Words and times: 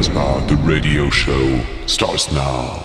Casbah, 0.00 0.42
the 0.48 0.56
radio 0.64 1.10
show, 1.10 1.60
starts 1.86 2.32
now. 2.32 2.82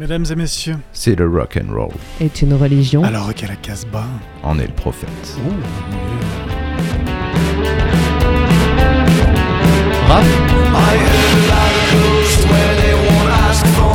Mesdames 0.00 0.24
et 0.28 0.34
messieurs, 0.34 0.78
C'est 0.92 1.14
le 1.14 1.28
rock 1.28 1.56
and 1.56 1.72
roll. 1.72 1.92
Est 2.20 2.42
une 2.42 2.54
religion. 2.54 3.04
alors 3.04 3.32
qu'à 3.34 3.46
la 3.46 3.54
Casbah. 3.54 4.02
En 4.42 4.58
est 4.58 4.66
le 4.66 4.72
prophète. 4.72 5.38
Rap 10.08 10.24
I 10.74 10.96
heard 10.96 11.44
about 11.46 11.70
a 11.70 11.86
coast 11.92 12.44
where 12.50 12.74
they 12.82 12.94
won't 13.06 13.30
ask 13.30 13.64
for 13.76 13.94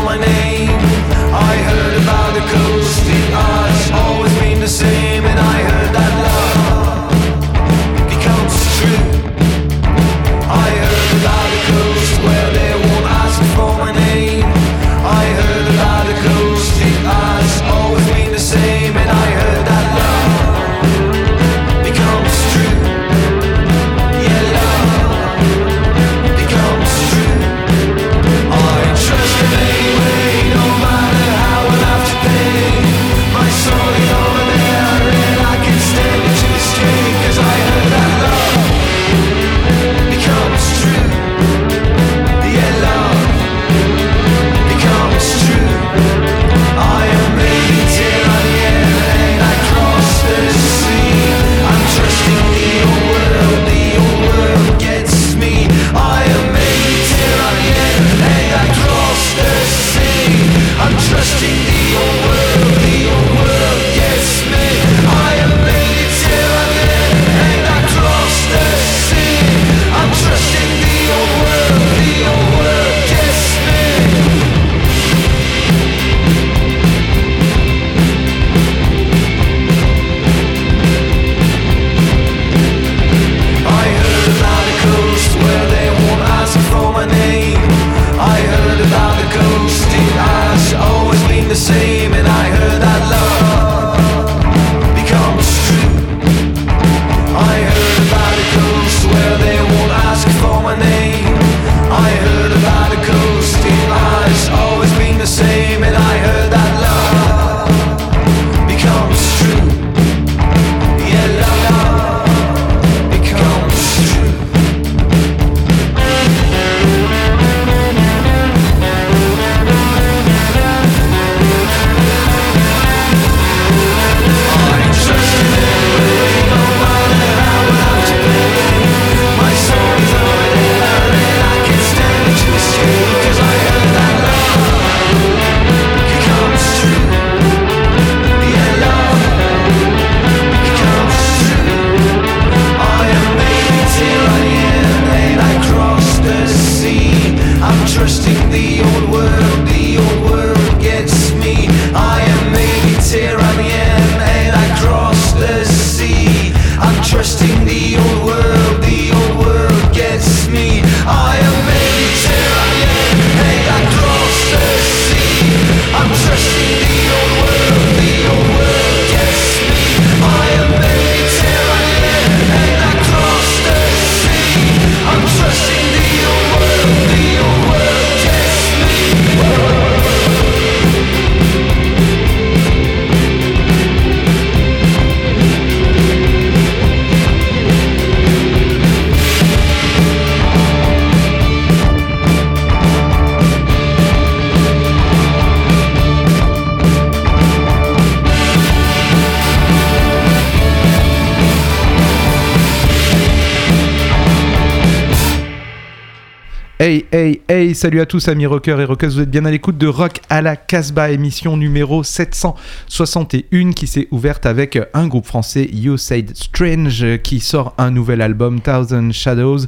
Hey, 207.52 207.74
salut 207.74 208.00
à 208.00 208.06
tous 208.06 208.28
amis 208.28 208.46
rockers 208.46 208.80
et 208.80 208.86
rockeuses, 208.86 209.16
vous 209.16 209.22
êtes 209.24 209.32
bien 209.32 209.44
à 209.44 209.50
l'écoute 209.50 209.76
de 209.80 209.88
Rock 209.88 210.20
à 210.30 210.44
la 210.44 210.56
Casbah, 210.56 211.10
émission 211.10 211.58
numéro 211.58 212.04
761 212.04 213.72
qui 213.72 213.88
s'est 213.88 214.08
ouverte 214.12 214.46
avec 214.46 214.78
un 214.94 215.08
groupe 215.08 215.26
français, 215.26 215.68
You 215.74 215.98
Said 215.98 216.38
Strange, 216.38 217.18
qui 217.24 217.40
sort 217.40 217.74
un 217.80 217.90
nouvel 217.90 218.22
album, 218.22 218.62
Thousand 218.62 219.12
Shadows, 219.12 219.62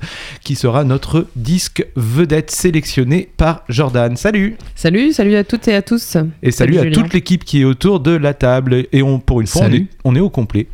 qui 0.43 0.53
sera 0.53 0.83
notre 0.83 1.25
disque 1.35 1.83
vedette 1.95 2.51
sélectionné 2.51 3.29
par 3.35 3.63
Jordan. 3.67 4.15
Salut 4.15 4.57
Salut, 4.75 5.11
salut 5.11 5.35
à 5.35 5.43
toutes 5.43 5.67
et 5.67 5.73
à 5.73 5.81
tous. 5.81 6.17
Et 6.43 6.51
salut, 6.51 6.77
à 6.77 6.83
Julien. 6.83 7.01
toute 7.01 7.13
l'équipe 7.13 7.43
qui 7.43 7.61
est 7.61 7.65
autour 7.65 7.99
de 7.99 8.11
la 8.11 8.35
table. 8.35 8.85
Et 8.91 9.01
on, 9.01 9.17
pour 9.19 9.41
une 9.41 9.47
fois, 9.47 9.61
on 9.61 9.65
Salut. 9.65 9.77
est, 9.91 9.97
on 10.03 10.15
est 10.15 10.19
au 10.19 10.29
complet. 10.29 10.67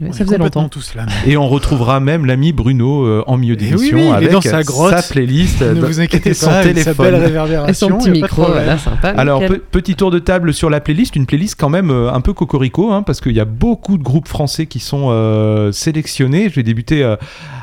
On 0.00 0.12
ça 0.12 0.24
faisait 0.24 0.38
longtemps. 0.38 0.68
tous 0.68 0.94
là. 0.94 1.06
Et 1.26 1.36
on 1.36 1.48
retrouvera 1.48 1.98
même 1.98 2.24
l'ami 2.24 2.52
Bruno 2.52 3.04
euh, 3.04 3.24
en 3.26 3.36
milieu 3.36 3.56
Eh 3.58 3.64
oui, 3.64 3.70
d'émission 3.70 3.96
oui, 3.98 4.14
avec 4.14 4.30
dans 4.30 4.40
sa 4.40 4.62
grotte. 4.62 4.94
playlist 5.10 5.60
Ne 5.60 5.80
vous 5.80 6.00
inquiétez 6.00 6.30
et 6.30 6.34
son 6.34 6.46
pas, 6.46 6.58
avec 6.58 6.78
sa 6.78 6.94
téléphone. 6.94 7.68
Et 7.68 7.72
son 7.74 7.88
petit 7.98 8.10
micro, 8.10 8.44
sympa. 8.84 9.08
Alors, 9.08 9.40
pe- 9.44 9.58
petit 9.58 9.96
tour 9.96 10.12
de 10.12 10.20
table 10.20 10.54
sur 10.54 10.70
la 10.70 10.80
playlist, 10.80 11.16
une 11.16 11.26
playlist 11.26 11.56
quand 11.58 11.68
même 11.68 11.90
euh, 11.90 12.12
un 12.12 12.20
peu 12.20 12.32
cocorico, 12.32 12.92
hein, 12.92 13.02
parce 13.02 13.20
qu'il 13.20 13.32
y 13.32 13.40
a 13.40 13.44
beaucoup 13.44 13.98
de 13.98 14.04
groupes 14.04 14.28
français 14.28 14.66
qui 14.66 14.78
sont 14.78 15.08
euh, 15.10 15.72
sélectionnés. 15.72 16.48
Je 16.48 16.54
vais 16.54 16.62
débuter 16.62 17.02
euh, 17.02 17.16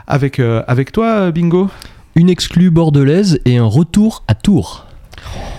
avec, 0.06 0.40
euh, 0.40 0.62
avec 0.68 0.92
toi, 0.92 1.32
Bingo. 1.32 1.70
Une 2.16 2.30
exclue 2.30 2.70
bordelaise 2.70 3.40
et 3.46 3.58
un 3.58 3.66
retour 3.66 4.24
à 4.28 4.36
Tours. 4.36 4.86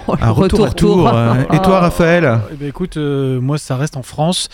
Oh, 0.09 0.15
Un 0.21 0.31
retour, 0.31 0.67
à 0.67 0.71
tour. 0.71 0.95
tour. 0.99 1.09
euh, 1.15 1.35
et 1.53 1.59
toi, 1.63 1.81
Raphaël 1.81 2.39
Eh 2.53 2.55
ben, 2.55 2.69
écoute, 2.69 2.97
euh, 2.97 3.41
moi 3.41 3.59
ça 3.59 3.77
reste 3.77 3.97
en 3.97 4.03
France 4.03 4.49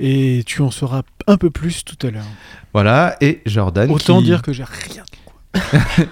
et 0.00 0.42
tu 0.44 0.60
en 0.62 0.70
sauras 0.72 1.02
un 1.28 1.36
peu 1.36 1.50
plus 1.50 1.84
tout 1.84 2.06
à 2.06 2.10
l'heure. 2.10 2.24
Voilà, 2.72 3.16
et 3.20 3.40
Jordan 3.46 3.90
Autant 3.90 4.18
qui, 4.18 4.24
dire 4.24 4.42
que 4.42 4.52
j'ai 4.52 4.64
rien. 4.64 5.04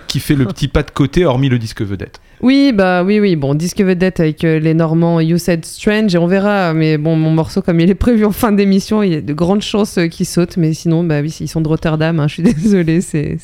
qui 0.08 0.20
fait 0.20 0.34
le 0.34 0.46
petit 0.46 0.68
pas 0.68 0.82
de 0.82 0.90
côté, 0.90 1.24
hormis 1.24 1.48
le 1.48 1.58
disque 1.58 1.82
vedette. 1.82 2.20
Oui, 2.42 2.72
bah 2.72 3.02
oui, 3.02 3.18
oui. 3.20 3.34
Bon, 3.36 3.54
disque 3.54 3.80
vedette 3.80 4.20
avec 4.20 4.44
euh, 4.44 4.58
les 4.58 4.74
Normands 4.74 5.20
You 5.20 5.38
Said 5.38 5.64
Strange 5.64 6.14
et 6.14 6.18
on 6.18 6.26
verra. 6.26 6.72
Mais 6.72 6.96
bon, 6.98 7.16
mon 7.16 7.30
morceau, 7.30 7.62
comme 7.62 7.80
il 7.80 7.90
est 7.90 7.94
prévu 7.94 8.24
en 8.24 8.32
fin 8.32 8.52
d'émission, 8.52 9.02
il 9.02 9.12
y 9.12 9.16
a 9.16 9.20
de 9.20 9.32
grandes 9.32 9.62
chances 9.62 9.98
euh, 9.98 10.06
qu'il 10.08 10.26
saute. 10.26 10.56
Mais 10.56 10.74
sinon, 10.74 11.02
bah 11.04 11.20
oui, 11.20 11.34
ils 11.40 11.48
sont 11.48 11.60
de 11.60 11.68
Rotterdam. 11.68 12.18
hein, 12.20 12.28
je 12.28 12.34
suis 12.34 12.42
désolée, 12.54 13.00
c'est 13.00 13.38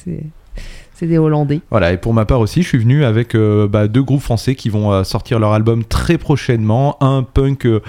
c'est 1.02 1.08
des 1.08 1.18
Hollandais. 1.18 1.62
Voilà, 1.70 1.92
et 1.92 1.96
pour 1.96 2.14
ma 2.14 2.24
part 2.24 2.38
aussi, 2.38 2.62
je 2.62 2.68
suis 2.68 2.78
venu 2.78 3.04
avec 3.04 3.34
euh, 3.34 3.66
bah, 3.66 3.88
deux 3.88 4.04
groupes 4.04 4.20
français 4.22 4.54
qui 4.54 4.68
vont 4.68 4.92
euh, 4.92 5.02
sortir 5.02 5.40
leur 5.40 5.52
album 5.52 5.84
très 5.84 6.16
prochainement. 6.16 6.96
Un 7.00 7.24
punk 7.24 7.66
euh, 7.66 7.80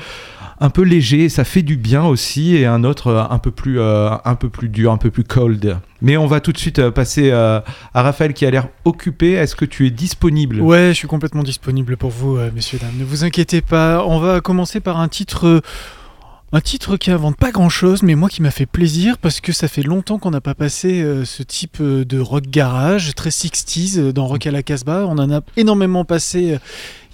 un 0.60 0.72
peu 0.72 0.82
léger, 0.82 1.30
ça 1.30 1.44
fait 1.44 1.62
du 1.62 1.78
bien 1.78 2.04
aussi, 2.06 2.56
et 2.56 2.66
un 2.66 2.84
autre 2.84 3.28
un 3.30 3.38
peu 3.38 3.52
plus, 3.52 3.80
euh, 3.80 4.10
un 4.26 4.34
peu 4.34 4.50
plus 4.50 4.68
dur, 4.68 4.92
un 4.92 4.98
peu 4.98 5.12
plus 5.12 5.24
cold. 5.24 5.78
Mais 6.02 6.18
on 6.18 6.26
va 6.26 6.40
tout 6.40 6.52
de 6.52 6.58
suite 6.58 6.90
passer 6.90 7.30
euh, 7.32 7.60
à 7.94 8.02
Raphaël 8.02 8.34
qui 8.34 8.48
a 8.48 8.52
l'air 8.52 8.70
occupé. 8.84 9.34
Est-ce 9.34 9.56
que 9.56 9.66
tu 9.66 9.86
es 9.86 9.92
disponible? 9.92 10.60
Ouais, 10.60 10.88
je 10.88 10.94
suis 10.94 11.08
complètement 11.08 11.44
disponible 11.44 11.98
pour 11.98 12.10
vous, 12.10 12.38
euh, 12.38 12.50
messieurs, 12.56 12.80
dames. 12.82 12.98
Ne 12.98 13.06
vous 13.06 13.24
inquiétez 13.24 13.62
pas. 13.62 14.04
On 14.08 14.18
va 14.18 14.42
commencer 14.42 14.80
par 14.80 15.00
un 15.00 15.08
titre. 15.08 15.62
Un 16.56 16.62
titre 16.62 16.98
qui 16.98 17.10
invente 17.10 17.36
pas 17.36 17.50
grand 17.50 17.70
chose, 17.70 18.04
mais 18.04 18.14
moi 18.14 18.30
qui 18.30 18.44
m'a 18.44 18.52
fait 18.52 18.68
plaisir 18.68 19.18
parce 19.18 19.42
que 19.42 19.52
ça 19.52 19.68
fait 19.68 19.82
longtemps 19.82 20.20
qu'on 20.20 20.30
n'a 20.30 20.40
pas 20.40 20.54
passé 20.54 21.02
euh, 21.02 21.26
ce 21.26 21.42
type 21.42 21.78
euh, 21.82 22.06
de 22.06 22.20
rock 22.20 22.44
garage, 22.44 23.16
très 23.16 23.32
60s 23.32 23.98
euh, 23.98 24.14
dans 24.14 24.28
Rock 24.28 24.46
à 24.46 24.52
la 24.52 24.62
Casbah. 24.62 25.08
On 25.08 25.18
en 25.18 25.32
a 25.32 25.42
énormément 25.58 26.06
passé 26.06 26.60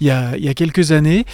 il 0.00 0.06
y, 0.06 0.10
a, 0.10 0.36
il 0.36 0.44
y 0.44 0.48
a 0.48 0.54
quelques 0.54 0.92
années. 0.92 1.24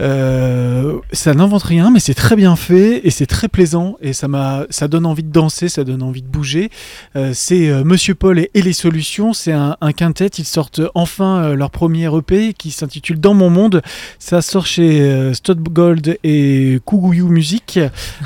Euh, 0.00 0.98
ça 1.12 1.34
n'invente 1.34 1.62
rien, 1.62 1.90
mais 1.90 2.00
c'est 2.00 2.14
très 2.14 2.36
bien 2.36 2.56
fait 2.56 3.00
et 3.06 3.10
c'est 3.10 3.26
très 3.26 3.48
plaisant 3.48 3.96
et 4.00 4.12
ça, 4.12 4.28
m'a, 4.28 4.64
ça 4.70 4.88
donne 4.88 5.06
envie 5.06 5.22
de 5.22 5.30
danser, 5.32 5.68
ça 5.68 5.84
donne 5.84 6.02
envie 6.02 6.22
de 6.22 6.28
bouger. 6.28 6.70
Euh, 7.16 7.30
c'est 7.34 7.68
euh, 7.68 7.84
Monsieur 7.84 8.14
Paul 8.14 8.38
et, 8.38 8.50
et 8.54 8.62
les 8.62 8.72
solutions. 8.72 9.32
C'est 9.32 9.52
un, 9.52 9.76
un 9.80 9.92
quintet. 9.92 10.26
Ils 10.38 10.44
sortent 10.44 10.80
enfin 10.94 11.54
leur 11.54 11.70
premier 11.70 12.08
EP 12.16 12.52
qui 12.54 12.70
s'intitule 12.70 13.20
Dans 13.20 13.34
mon 13.34 13.50
monde. 13.50 13.82
Ça 14.18 14.42
sort 14.42 14.66
chez 14.66 15.32
Gold 15.48 16.18
et 16.24 16.78
Kougouillou 16.84 17.28
Music. 17.28 17.78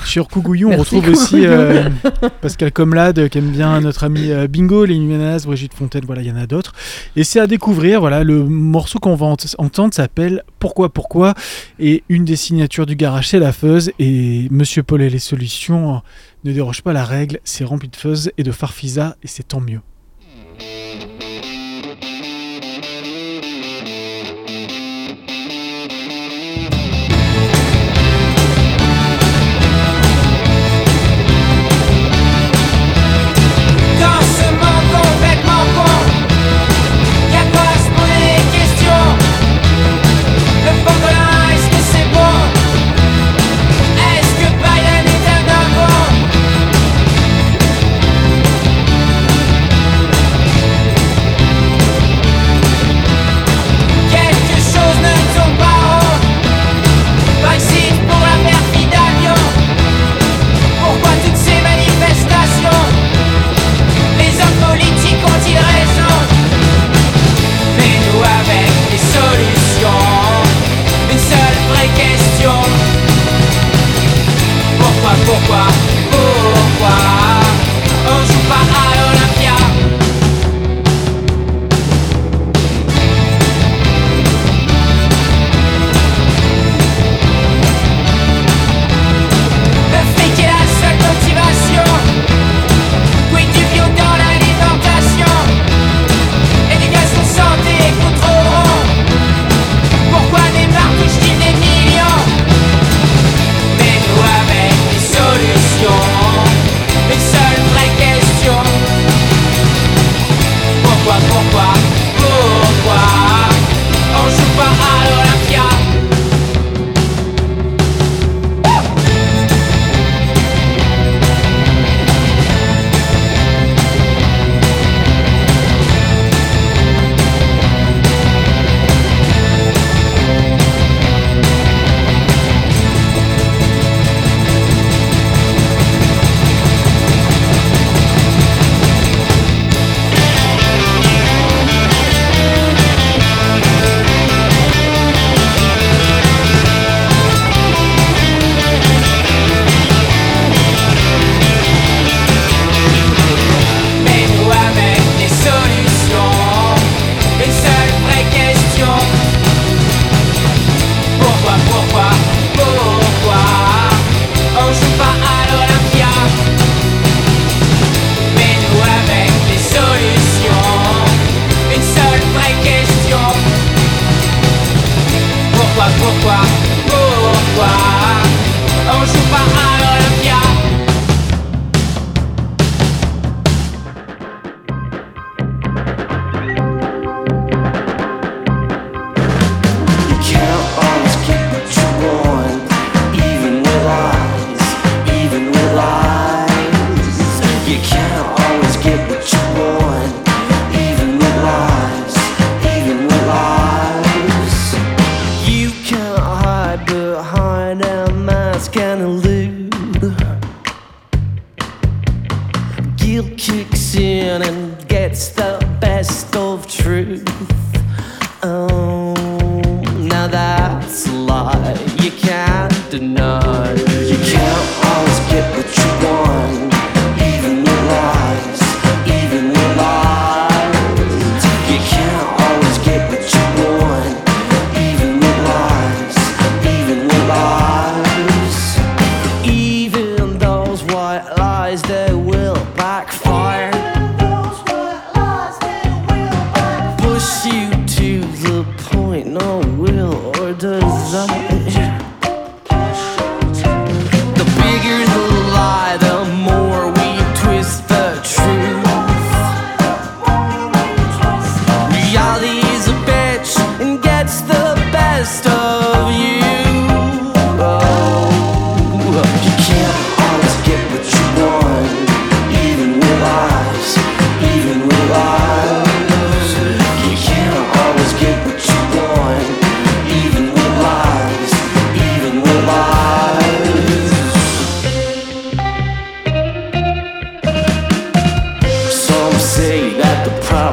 Sur 0.04 0.28
Kougouillou, 0.28 0.68
on 0.68 0.70
Merci, 0.76 0.96
retrouve 0.96 1.08
aussi 1.12 1.44
Pascal 2.40 2.72
Comlade 2.72 3.28
qui 3.28 3.38
aime 3.38 3.50
bien 3.50 3.80
notre 3.80 4.04
ami 4.04 4.30
Bingo, 4.48 4.84
les 4.84 4.98
Numenas, 4.98 5.42
Brigitte 5.46 5.74
Fontaine. 5.74 6.04
Voilà, 6.06 6.22
il 6.22 6.28
y 6.28 6.32
en 6.32 6.36
a 6.36 6.46
d'autres. 6.46 6.72
Et 7.16 7.24
c'est 7.24 7.40
à 7.40 7.46
découvrir. 7.46 8.00
Voilà, 8.00 8.24
le 8.24 8.44
morceau 8.44 8.98
qu'on 8.98 9.14
va 9.14 9.26
ent- 9.26 9.36
s'appelle 9.92 10.44
Pourquoi 10.58 10.88
Pourquoi 10.88 11.34
et 11.78 12.04
une 12.08 12.24
des 12.24 12.36
signatures 12.36 12.86
du 12.86 12.96
garage 12.96 13.28
c'est 13.28 13.38
la 13.38 13.52
fuzz 13.52 13.92
et 13.98 14.48
Monsieur 14.50 14.82
Paul 14.82 15.02
et 15.02 15.10
les 15.10 15.18
solutions 15.18 15.96
euh, 15.96 15.98
ne 16.44 16.52
déroge 16.52 16.82
pas 16.82 16.92
la 16.92 17.04
règle. 17.04 17.40
C'est 17.44 17.64
rempli 17.64 17.88
de 17.88 17.96
fuzz 17.96 18.30
et 18.38 18.42
de 18.42 18.52
farfisa 18.52 19.16
et 19.22 19.26
c'est 19.26 19.48
tant 19.48 19.60
mieux. 19.60 19.80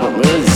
The 0.07 0.21
problem 0.21 0.46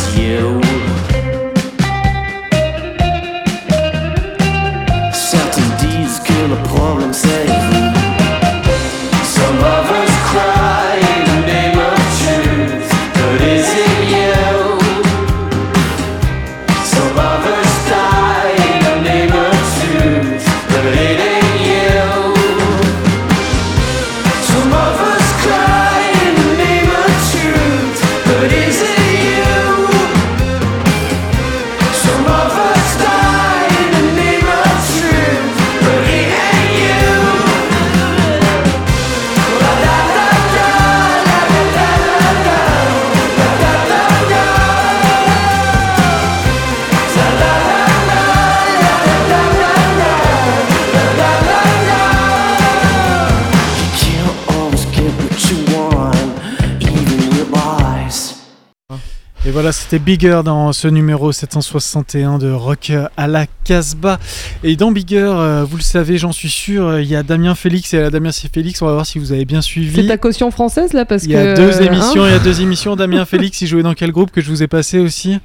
c'était 59.92 60.06
Bigger 60.06 60.40
dans 60.46 60.72
ce 60.72 60.88
numéro 60.88 61.34
761 61.34 62.38
de 62.38 62.50
Rock 62.50 62.94
à 63.18 63.28
la 63.28 63.46
Casbah. 63.66 64.22
Et 64.64 64.78
dans 64.78 64.90
Bigger, 64.90 65.18
euh, 65.36 65.66
vous 65.70 65.76
le 65.76 65.82
savez, 65.84 66.18
j'en 66.18 66.32
suis 66.32 66.50
sûr, 66.50 66.86
euh, 66.88 67.02
il 67.02 67.10
y 67.10 67.16
a 67.18 67.24
Damien 67.24 67.56
Félix 67.56 67.94
et 67.94 68.00
la 68.00 68.10
Damien 68.10 68.32
C. 68.32 68.48
Félix. 68.54 68.82
On 68.82 68.86
va 68.86 68.94
voir 68.94 69.06
si 69.06 69.20
vous 69.20 69.34
avez 69.34 69.44
bien 69.44 69.62
C'est 69.62 69.68
suivi. 69.68 70.08
ta 70.08 70.16
caution 70.16 70.50
française 70.50 70.94
là 70.94 71.04
parce 71.04 71.26
Il 71.26 71.32
y 71.32 71.36
a 71.36 71.44
que 71.56 71.58
deux 71.60 71.82
hein 71.82 71.86
émissions, 71.92 72.26
il 72.26 72.32
y 72.32 72.36
a 72.36 72.40
deux 72.40 72.62
émissions. 72.62 72.96
Damien 72.96 73.26
Félix, 73.26 73.60
il 73.60 73.68
jouait 73.68 73.84
dans 73.84 73.94
quel 73.94 74.14
groupe 74.14 74.32
que 74.32 74.40
je 74.40 74.50
vous 74.50 74.64
ai 74.64 74.68
passé 74.68 74.98
aussi? 74.98 75.40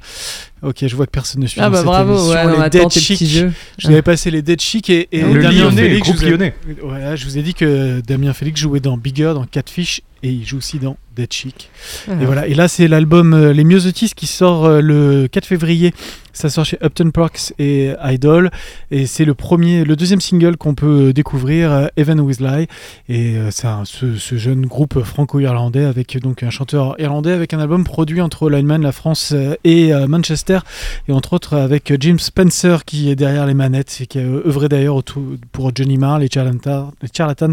Ok, 0.63 0.77
je 0.87 0.95
vois 0.95 1.07
que 1.07 1.11
personne 1.11 1.41
ne 1.41 1.47
suit. 1.47 1.59
Ah 1.61 1.69
bah 1.69 1.79
cette 1.79 1.85
bravo, 1.85 2.13
émission. 2.13 2.31
ouais, 2.57 2.63
les 2.63 2.69
Dead 2.69 2.89
Chic. 2.89 3.17
petits 3.17 3.29
jeux. 3.29 3.51
Je 3.79 3.87
vous 3.87 3.93
avais 3.93 4.01
passé 4.01 4.31
les 4.31 4.41
Dead 4.41 4.61
Chic 4.61 4.89
et, 4.89 5.09
et 5.11 5.23
Le 5.23 5.41
Damien 5.41 5.59
Lyonnais, 5.65 5.81
Félix. 5.81 6.01
groupe 6.07 6.15
je 6.15 6.21
vous 6.21 6.25
ai- 6.27 6.29
lyonnais. 6.31 6.55
Voilà, 6.83 7.15
je 7.17 7.25
vous 7.25 7.37
ai 7.37 7.41
dit 7.41 7.53
que 7.53 7.99
Damien 7.99 8.31
Félix 8.31 8.61
jouait 8.61 8.79
dans 8.79 8.95
Bigger, 8.95 9.33
dans 9.35 9.43
Catfish 9.43 10.01
et 10.23 10.29
il 10.29 10.45
joue 10.47 10.59
aussi 10.59 10.79
dans 10.79 10.95
Dead 11.17 11.31
Chic. 11.33 11.69
Ah. 12.07 12.13
Et 12.21 12.25
voilà, 12.25 12.47
et 12.47 12.53
là 12.53 12.67
c'est 12.67 12.87
l'album 12.87 13.33
euh, 13.33 13.51
Les 13.53 13.63
Myosotis 13.63 14.11
qui 14.15 14.27
sort 14.27 14.65
euh, 14.65 14.81
le 14.81 15.27
4 15.29 15.45
février. 15.45 15.93
Ça 16.33 16.49
sort 16.51 16.65
chez 16.65 16.77
Upton 16.83 17.09
Parks 17.09 17.51
et 17.57 17.93
Idol. 18.05 18.51
Et 18.91 19.07
c'est 19.07 19.25
le 19.25 19.33
premier, 19.33 19.83
le 19.83 19.95
deuxième 19.95 20.21
single 20.21 20.55
qu'on 20.55 20.75
peut 20.75 21.11
découvrir, 21.11 21.71
euh, 21.71 21.87
Even 21.97 22.19
With 22.19 22.39
Lie. 22.41 22.67
Et 23.09 23.37
euh, 23.37 23.49
c'est 23.49 23.65
un- 23.65 23.85
ce, 23.85 24.17
ce 24.17 24.35
jeune 24.37 24.67
groupe 24.67 25.01
franco-irlandais 25.03 25.83
avec 25.83 26.15
donc 26.21 26.43
un 26.43 26.51
chanteur 26.51 26.93
irlandais 27.01 27.31
avec 27.31 27.55
un 27.55 27.59
album 27.59 27.83
produit 27.83 28.21
entre 28.21 28.51
l'Allemagne, 28.51 28.83
la 28.83 28.91
France 28.91 29.31
euh, 29.33 29.55
et 29.63 29.91
euh, 29.95 30.05
Manchester. 30.05 30.59
Et 31.07 31.11
entre 31.11 31.33
autres 31.33 31.57
avec 31.57 31.89
euh, 31.89 31.97
Jim 31.99 32.17
Spencer 32.19 32.85
qui 32.85 33.09
est 33.09 33.15
derrière 33.15 33.47
les 33.47 33.55
manettes 33.55 33.97
et 34.01 34.05
qui 34.05 34.19
a 34.19 34.21
euh, 34.21 34.43
œuvré 34.45 34.69
d'ailleurs 34.69 34.95
autour- 34.95 35.23
pour 35.51 35.71
Johnny 35.73 35.97
Marr, 35.97 36.19
les, 36.19 36.27
Charlata- 36.27 36.91
les 37.01 37.09
Charlatans, 37.11 37.51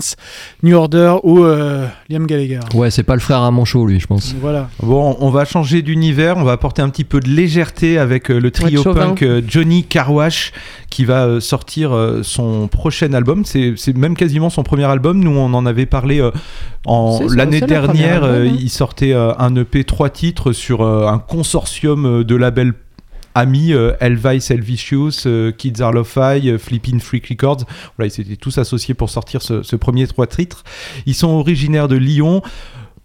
New 0.62 0.76
Order 0.76 1.14
ou 1.23 1.42
euh, 1.42 1.87
Liam 2.11 2.26
Gallagher. 2.26 2.61
Ouais, 2.75 2.90
c'est 2.90 3.02
pas 3.02 3.14
le 3.14 3.21
frère 3.21 3.40
à 3.40 3.50
Manchot, 3.54 3.87
lui, 3.87 4.00
je 4.00 4.06
pense. 4.06 4.34
Voilà. 4.40 4.68
Bon, 4.82 5.16
on 5.20 5.30
va 5.30 5.44
changer 5.44 5.80
d'univers, 5.82 6.37
on 6.37 6.44
va 6.44 6.52
apporter 6.52 6.82
un 6.82 6.90
petit 6.90 7.04
peu 7.04 7.20
de 7.20 7.28
légèreté 7.28 7.99
avec 7.99 8.30
euh, 8.30 8.38
le 8.38 8.50
trio 8.50 8.82
punk 8.82 9.23
euh, 9.23 9.40
Johnny 9.46 9.84
Carwash 9.84 10.52
qui 10.90 11.04
va 11.04 11.25
euh, 11.25 11.40
sortir 11.40 11.96
son 12.23 12.68
prochain 12.68 13.12
album. 13.14 13.44
C'est 13.44 13.75
c'est 13.76 13.96
même 13.96 14.16
quasiment 14.16 14.50
son 14.50 14.62
premier 14.62 14.84
album. 14.84 15.23
Nous, 15.23 15.30
on 15.30 15.54
en 15.54 15.66
avait 15.66 15.87
parlé 15.87 16.23
en 16.87 17.20
l'année 17.28 17.61
dernière. 17.61 18.25
album, 18.25 18.46
hein. 18.46 18.56
il 18.61 18.70
sortait 18.70 19.14
un 19.14 19.56
EP 19.56 19.84
trois 19.84 20.11
titres 20.11 20.52
sur 20.52 20.82
un 20.82 21.18
consortium 21.18 22.23
de 22.25 22.37
labels 22.37 22.75
amis 23.34 23.73
euh, 23.73 23.92
Elvice, 24.00 24.50
Elvicious, 24.50 25.26
euh, 25.26 25.52
Kids 25.52 25.82
Are 25.82 25.92
Lo-Fi, 25.92 26.49
euh, 26.49 26.58
Flippin' 26.58 27.00
Freak 27.00 27.28
Records. 27.28 27.64
Voilà, 27.96 28.12
ils 28.12 28.20
étaient 28.20 28.37
tous 28.37 28.58
associés 28.58 28.94
pour 28.94 29.11
sortir 29.11 29.42
ce, 29.42 29.62
ce 29.62 29.76
premier 29.76 30.06
trois 30.06 30.26
titres. 30.26 30.64
Ils 31.06 31.14
sont 31.14 31.28
originaires 31.28 31.88
de 31.88 31.96
Lyon. 31.96 32.42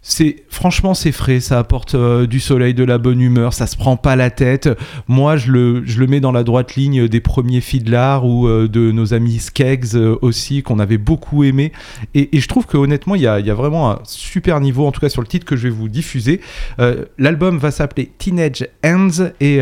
C'est 0.02 0.44
franchement 0.48 0.94
c'est 0.94 1.12
frais, 1.12 1.40
ça 1.40 1.58
apporte 1.58 1.94
euh, 1.94 2.26
du 2.26 2.40
soleil, 2.40 2.72
de 2.72 2.84
la 2.84 2.96
bonne 2.96 3.20
humeur, 3.20 3.52
ça 3.52 3.66
se 3.66 3.76
prend 3.76 3.98
pas 3.98 4.16
la 4.16 4.30
tête. 4.30 4.70
Moi 5.08 5.36
je 5.36 5.52
le, 5.52 5.82
je 5.84 6.00
le 6.00 6.06
mets 6.06 6.20
dans 6.20 6.32
la 6.32 6.42
droite 6.42 6.74
ligne 6.74 7.06
des 7.06 7.20
premiers 7.20 7.60
Fiddlars 7.60 8.24
ou 8.24 8.48
euh, 8.48 8.66
de 8.66 8.92
nos 8.92 9.12
amis 9.12 9.40
Skeggs 9.40 9.94
euh, 9.94 10.16
aussi 10.22 10.62
qu'on 10.62 10.78
avait 10.78 10.96
beaucoup 10.96 11.44
aimé. 11.44 11.72
Et, 12.14 12.28
je 12.32 12.48
trouve 12.48 12.64
que 12.64 12.78
honnêtement 12.78 13.14
il 13.14 13.20
y 13.20 13.26
a, 13.26 13.40
y 13.40 13.50
a 13.50 13.54
vraiment 13.54 13.90
un 13.90 13.98
super 14.04 14.60
niveau 14.60 14.86
en 14.86 14.92
tout 14.92 15.00
cas 15.00 15.10
sur 15.10 15.20
le 15.20 15.28
titre 15.28 15.44
que 15.44 15.56
je 15.56 15.64
vais 15.64 15.74
vous 15.74 15.88
diffuser. 15.88 16.40
L'album 17.18 17.58
va 17.58 17.70
s'appeler 17.70 18.10
Teenage 18.16 18.66
Hands 18.82 19.30
et 19.40 19.60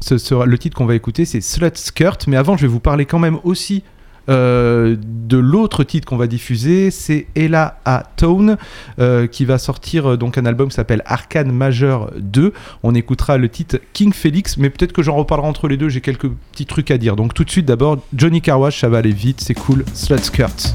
ce 0.00 0.18
sera 0.18 0.44
le 0.44 0.58
titre 0.58 0.76
qu'on 0.76 0.84
va 0.84 0.94
écouter 0.94 1.24
c'est 1.24 1.40
Slut 1.40 1.76
Skirt. 1.76 2.26
Mais 2.26 2.36
avant 2.36 2.56
je 2.56 2.62
vais 2.62 2.68
vous 2.68 2.80
parler 2.80 3.06
quand 3.06 3.18
même 3.18 3.38
aussi 3.44 3.82
euh, 4.28 4.96
de 5.00 5.38
l'autre 5.38 5.84
titre 5.84 6.06
qu'on 6.06 6.16
va 6.16 6.26
diffuser, 6.26 6.90
c'est 6.90 7.26
Ella 7.34 7.78
à 7.84 8.04
Tone, 8.16 8.56
euh, 8.98 9.26
qui 9.26 9.44
va 9.44 9.58
sortir 9.58 10.10
euh, 10.12 10.16
donc 10.16 10.38
un 10.38 10.46
album 10.46 10.68
qui 10.68 10.74
s'appelle 10.74 11.02
Arcane 11.06 11.50
Majeur 11.52 12.12
2. 12.18 12.52
On 12.82 12.94
écoutera 12.94 13.38
le 13.38 13.48
titre 13.48 13.78
King 13.92 14.12
Felix, 14.12 14.56
mais 14.56 14.70
peut-être 14.70 14.92
que 14.92 15.02
j'en 15.02 15.16
reparlerai 15.16 15.48
entre 15.48 15.68
les 15.68 15.76
deux, 15.76 15.88
j'ai 15.88 16.00
quelques 16.00 16.28
petits 16.52 16.66
trucs 16.66 16.90
à 16.90 16.98
dire. 16.98 17.16
Donc 17.16 17.34
tout 17.34 17.44
de 17.44 17.50
suite 17.50 17.66
d'abord, 17.66 17.98
Johnny 18.14 18.40
Carwash, 18.40 18.80
ça 18.80 18.88
va 18.88 18.98
aller 18.98 19.12
vite, 19.12 19.40
c'est 19.40 19.54
cool, 19.54 19.84
Slut 19.94 20.18
Skirt. 20.18 20.74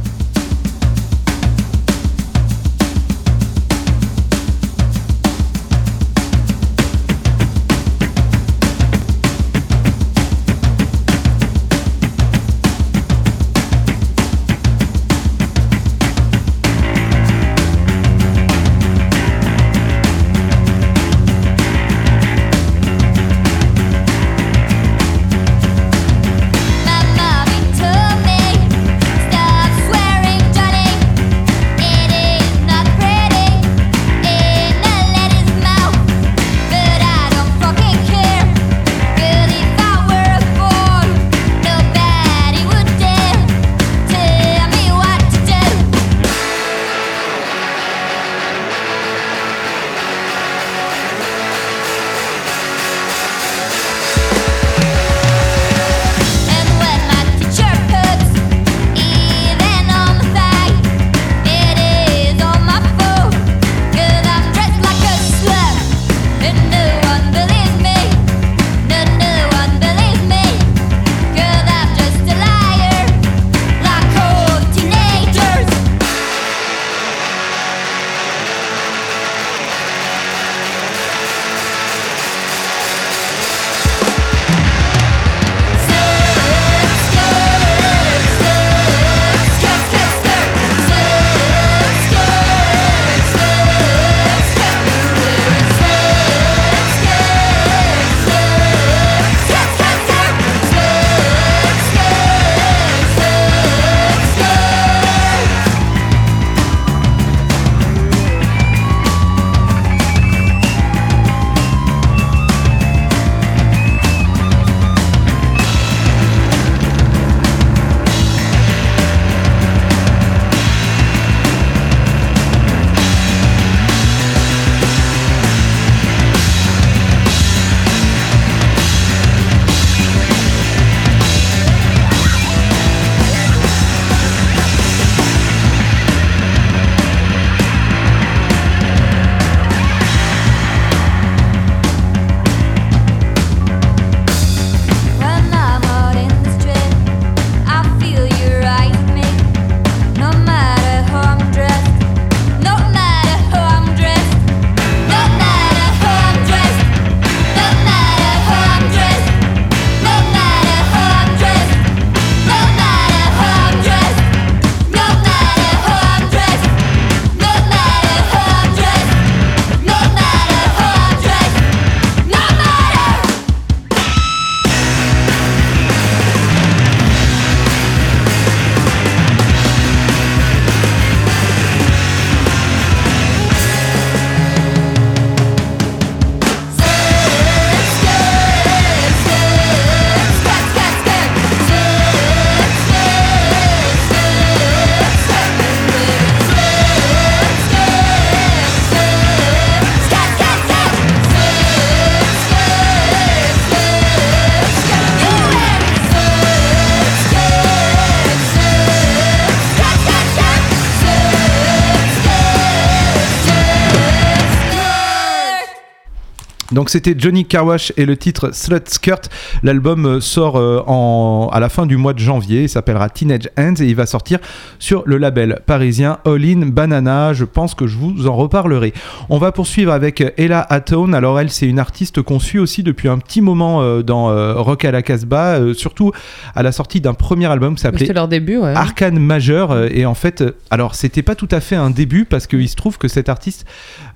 Donc 216.76 216.90
c'était 216.90 217.16
Johnny 217.18 217.46
Carwash 217.46 217.94
et 217.96 218.06
le 218.06 218.18
titre 218.18 218.54
Slut 218.54 218.82
Skirt. 218.90 219.30
L'album 219.64 220.06
euh, 220.06 220.20
sort 220.20 220.58
euh, 220.58 220.84
en, 220.88 221.50
à 221.54 221.62
la 221.62 221.70
fin 221.70 221.86
du 221.86 221.96
mois 221.96 222.12
de 222.12 222.20
janvier. 222.20 222.64
Il 222.64 222.70
s'appellera 222.70 223.10
Teenage 223.10 223.50
Hands 223.58 223.76
et 223.80 223.86
il 223.86 223.96
va 223.96 224.06
sortir 224.06 224.40
sur 224.78 225.04
le 225.06 225.18
label 225.18 225.62
parisien 225.66 226.18
All 226.26 226.44
In 226.44 226.66
Banana. 226.66 227.32
Je 227.32 227.46
pense 227.46 227.76
que 227.76 227.88
je 227.88 227.96
vous 227.96 228.28
en 228.28 228.36
reparlerai. 228.36 228.94
On 229.30 229.38
va 229.38 229.54
poursuivre 229.54 229.94
avec 229.94 230.22
Ella 230.38 230.60
Atone. 230.70 231.16
Alors 231.16 231.40
elle, 231.40 231.50
c'est 231.50 231.66
une 231.66 231.80
artiste 231.80 232.22
qu'on 232.22 232.40
suit 232.40 232.60
aussi 232.60 232.84
depuis 232.84 233.08
un 233.08 233.20
petit 233.20 233.40
moment 233.40 233.82
euh, 233.82 234.04
dans 234.04 234.30
euh, 234.30 234.56
Rock 234.56 234.84
à 234.84 234.92
la 234.92 235.02
Casbah, 235.02 235.56
euh, 235.56 235.74
surtout 235.74 236.12
à 236.56 236.62
la 236.62 236.74
sortie 236.74 237.00
d'un 237.00 237.14
premier 237.14 237.46
album 237.46 237.76
qui 237.76 237.84
s'appelait 237.84 238.00
C'était 238.00 238.14
leur 238.14 238.28
début, 238.28 238.58
ouais. 238.58 238.74
Arcane 238.76 239.18
majeur 239.18 239.72
euh, 239.72 239.88
et 239.92 240.06
en 240.06 240.14
fait 240.14 240.42
euh, 240.42 240.52
alors 240.72 240.94
c'était 240.94 241.24
pas 241.24 241.36
tout 241.36 241.48
à 241.52 241.62
fait 241.62 241.78
un 241.78 241.90
début 241.90 242.26
parce 242.26 242.48
qu'il 242.48 242.68
se 242.68 242.76
trouve 242.76 242.98
que 242.98 243.08
cette 243.08 243.30
artiste 243.30 243.66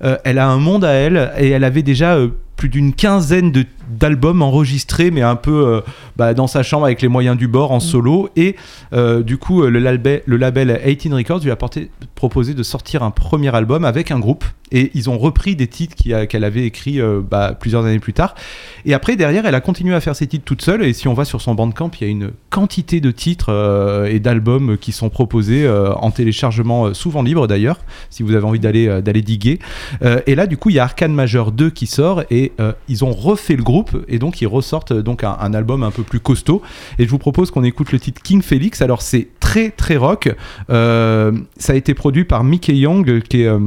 euh, 0.04 0.18
elle 0.24 0.38
a 0.38 0.46
un 0.46 0.58
monde 0.58 0.84
à 0.84 0.92
elle 0.92 1.32
et 1.38 1.48
elle 1.48 1.64
avait 1.64 1.82
déjà 1.82 2.16
euh, 2.16 2.28
plus 2.60 2.68
d'une 2.68 2.92
quinzaine 2.92 3.50
de- 3.52 3.64
d'albums 3.98 4.42
enregistrés 4.42 5.10
mais 5.10 5.22
un 5.22 5.36
peu 5.36 5.66
euh, 5.66 5.80
bah, 6.16 6.34
dans 6.34 6.46
sa 6.46 6.62
chambre 6.62 6.84
avec 6.86 7.02
les 7.02 7.08
moyens 7.08 7.36
du 7.36 7.48
bord 7.48 7.72
en 7.72 7.80
solo. 7.80 8.28
Et 8.36 8.56
euh, 8.92 9.22
du 9.22 9.38
coup 9.38 9.62
euh, 9.62 9.70
le, 9.70 9.78
label, 9.78 10.22
le 10.26 10.36
label 10.36 10.80
18 10.84 11.14
Records 11.14 11.40
lui 11.40 11.50
a 11.50 11.56
porté- 11.56 11.90
proposé 12.14 12.54
de 12.54 12.62
sortir 12.62 13.02
un 13.02 13.10
premier 13.10 13.54
album 13.54 13.84
avec 13.84 14.10
un 14.10 14.18
groupe. 14.18 14.44
Et 14.72 14.92
ils 14.94 15.10
ont 15.10 15.18
repris 15.18 15.56
des 15.56 15.66
titres 15.66 15.96
qu'elle 16.26 16.44
avait 16.44 16.64
écrits 16.64 17.00
euh, 17.00 17.20
bah, 17.28 17.56
plusieurs 17.58 17.84
années 17.84 17.98
plus 17.98 18.12
tard. 18.12 18.36
Et 18.84 18.94
après 18.94 19.16
derrière 19.16 19.46
elle 19.46 19.54
a 19.54 19.60
continué 19.60 19.94
à 19.94 20.00
faire 20.00 20.14
ses 20.14 20.26
titres 20.26 20.44
toute 20.44 20.62
seule. 20.62 20.84
Et 20.84 20.92
si 20.92 21.08
on 21.08 21.14
va 21.14 21.24
sur 21.24 21.40
son 21.40 21.54
bandcamp 21.54 21.90
il 22.00 22.04
y 22.04 22.06
a 22.06 22.10
une 22.10 22.30
quantité 22.50 23.00
de 23.00 23.10
titres 23.10 24.06
et 24.08 24.20
d'albums 24.20 24.76
qui 24.78 24.92
sont 24.92 25.08
proposés 25.08 25.68
en 25.68 26.10
téléchargement 26.10 26.92
souvent 26.94 27.22
libre 27.22 27.46
d'ailleurs 27.46 27.78
si 28.10 28.22
vous 28.22 28.34
avez 28.34 28.44
envie 28.44 28.58
d'aller 28.58 29.00
d'aller 29.02 29.22
diguer. 29.22 29.58
Et 30.26 30.34
là 30.34 30.46
du 30.46 30.56
coup 30.56 30.70
il 30.70 30.76
y 30.76 30.78
a 30.78 30.84
Arcane 30.84 31.12
Major 31.12 31.52
2 31.52 31.70
qui 31.70 31.86
sort. 31.86 32.22
Et 32.30 32.52
ils 32.88 33.04
ont 33.04 33.12
refait 33.12 33.56
le 33.56 33.62
groupe 33.62 33.79
et 34.08 34.18
donc 34.18 34.40
ils 34.40 34.46
ressortent 34.46 34.92
euh, 34.92 35.02
donc 35.02 35.24
un, 35.24 35.54
album 35.54 35.82
un 35.82 35.90
peu 35.90 36.02
plus 36.02 36.20
costaud. 36.20 36.62
Et 36.98 37.04
je 37.04 37.10
vous 37.10 37.18
propose 37.18 37.50
qu'on 37.50 37.64
écoute 37.64 37.92
le 37.92 37.98
titre 37.98 38.22
King 38.22 38.42
Felix. 38.42 38.82
Alors 38.82 39.02
c'est 39.02 39.28
très 39.40 39.70
très 39.70 39.96
rock. 39.96 40.34
Euh, 40.70 41.32
ça 41.56 41.72
a 41.72 41.76
été 41.76 41.94
produit 41.94 42.24
par 42.24 42.44
Mickey 42.44 42.76
Young 42.76 43.22
qui 43.22 43.42
est 43.42 43.46
euh, 43.46 43.58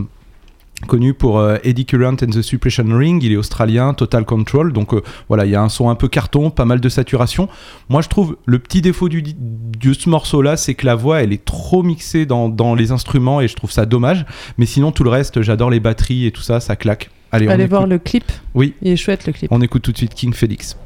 connu 0.87 1.13
pour 1.13 1.41
Eddie 1.63 1.85
Current 1.85 2.17
and 2.23 2.31
the 2.31 2.41
Suppression 2.41 2.85
Ring, 2.89 3.23
il 3.23 3.31
est 3.31 3.37
australien, 3.37 3.93
Total 3.93 4.25
Control, 4.25 4.73
donc 4.73 4.93
voilà, 5.29 5.45
il 5.45 5.51
y 5.51 5.55
a 5.55 5.61
un 5.61 5.69
son 5.69 5.89
un 5.89 5.95
peu 5.95 6.09
carton, 6.09 6.49
pas 6.49 6.65
mal 6.65 6.81
de 6.81 6.89
saturation. 6.89 7.47
Moi 7.87 8.01
je 8.01 8.09
trouve 8.09 8.35
le 8.45 8.59
petit 8.59 8.81
défaut 8.81 9.07
du, 9.07 9.23
de 9.23 9.93
ce 9.93 10.09
morceau-là, 10.09 10.57
c'est 10.57 10.73
que 10.73 10.85
la 10.85 10.95
voix, 10.95 11.21
elle 11.21 11.31
est 11.31 11.45
trop 11.45 11.83
mixée 11.83 12.25
dans 12.25 12.75
les 12.75 12.91
instruments 12.91 13.39
et 13.39 13.47
je 13.47 13.55
trouve 13.55 13.71
ça 13.71 13.85
dommage, 13.85 14.25
mais 14.57 14.65
sinon 14.65 14.91
tout 14.91 15.05
le 15.05 15.09
reste, 15.09 15.41
j'adore 15.41 15.69
les 15.69 15.79
batteries 15.79 16.25
et 16.25 16.31
tout 16.31 16.41
ça, 16.41 16.59
ça 16.59 16.75
claque. 16.75 17.09
Allez, 17.33 17.45
écoute, 17.45 17.69
voir 17.69 17.87
le 17.87 17.97
clip. 17.97 18.31
Oui. 18.53 18.75
Il 18.83 18.91
est 18.91 18.95
chouette 18.95 19.25
le 19.25 19.33
clip. 19.33 19.51
on 19.51 19.59
écoute 19.61 19.81
tout 19.81 19.91
de 19.91 19.97
suite 19.97 20.13
King 20.13 20.33
Felix. 20.33 20.77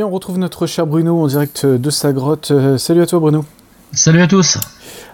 Bien, 0.00 0.06
on 0.06 0.10
retrouve 0.10 0.38
notre 0.38 0.66
cher 0.66 0.86
Bruno 0.86 1.20
en 1.22 1.26
direct 1.26 1.66
de 1.66 1.90
sa 1.90 2.14
grotte. 2.14 2.52
Euh, 2.52 2.78
salut 2.78 3.02
à 3.02 3.06
toi 3.06 3.20
Bruno. 3.20 3.44
Salut 3.92 4.22
à 4.22 4.26
tous. 4.26 4.56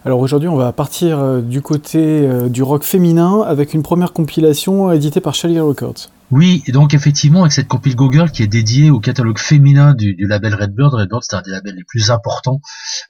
Alors 0.05 0.21
aujourd'hui, 0.21 0.49
on 0.49 0.55
va 0.55 0.71
partir 0.71 1.19
euh, 1.19 1.41
du 1.41 1.61
côté 1.61 1.99
euh, 1.99 2.49
du 2.49 2.63
rock 2.63 2.85
féminin 2.85 3.41
avec 3.41 3.75
une 3.75 3.83
première 3.83 4.13
compilation 4.13 4.93
éditée 4.93 5.21
par 5.21 5.35
Charlie 5.35 5.59
Records. 5.59 6.11
Oui, 6.31 6.63
et 6.67 6.73
donc 6.73 6.95
effectivement, 6.95 7.41
avec 7.41 7.53
cette 7.53 7.67
compile 7.67 7.97
Google 7.97 8.31
qui 8.31 8.45
est 8.45 8.47
dédiée 8.47 8.91
au 8.91 9.01
catalogue 9.01 9.39
féminin 9.39 9.93
du, 9.95 10.15
du 10.15 10.27
label 10.29 10.55
Redbird, 10.55 10.95
Redbird 10.95 11.23
c'est 11.29 11.35
un 11.35 11.43
des 11.43 11.51
labels 11.51 11.75
les 11.77 11.85
plus 11.85 12.13
importants 12.13 12.61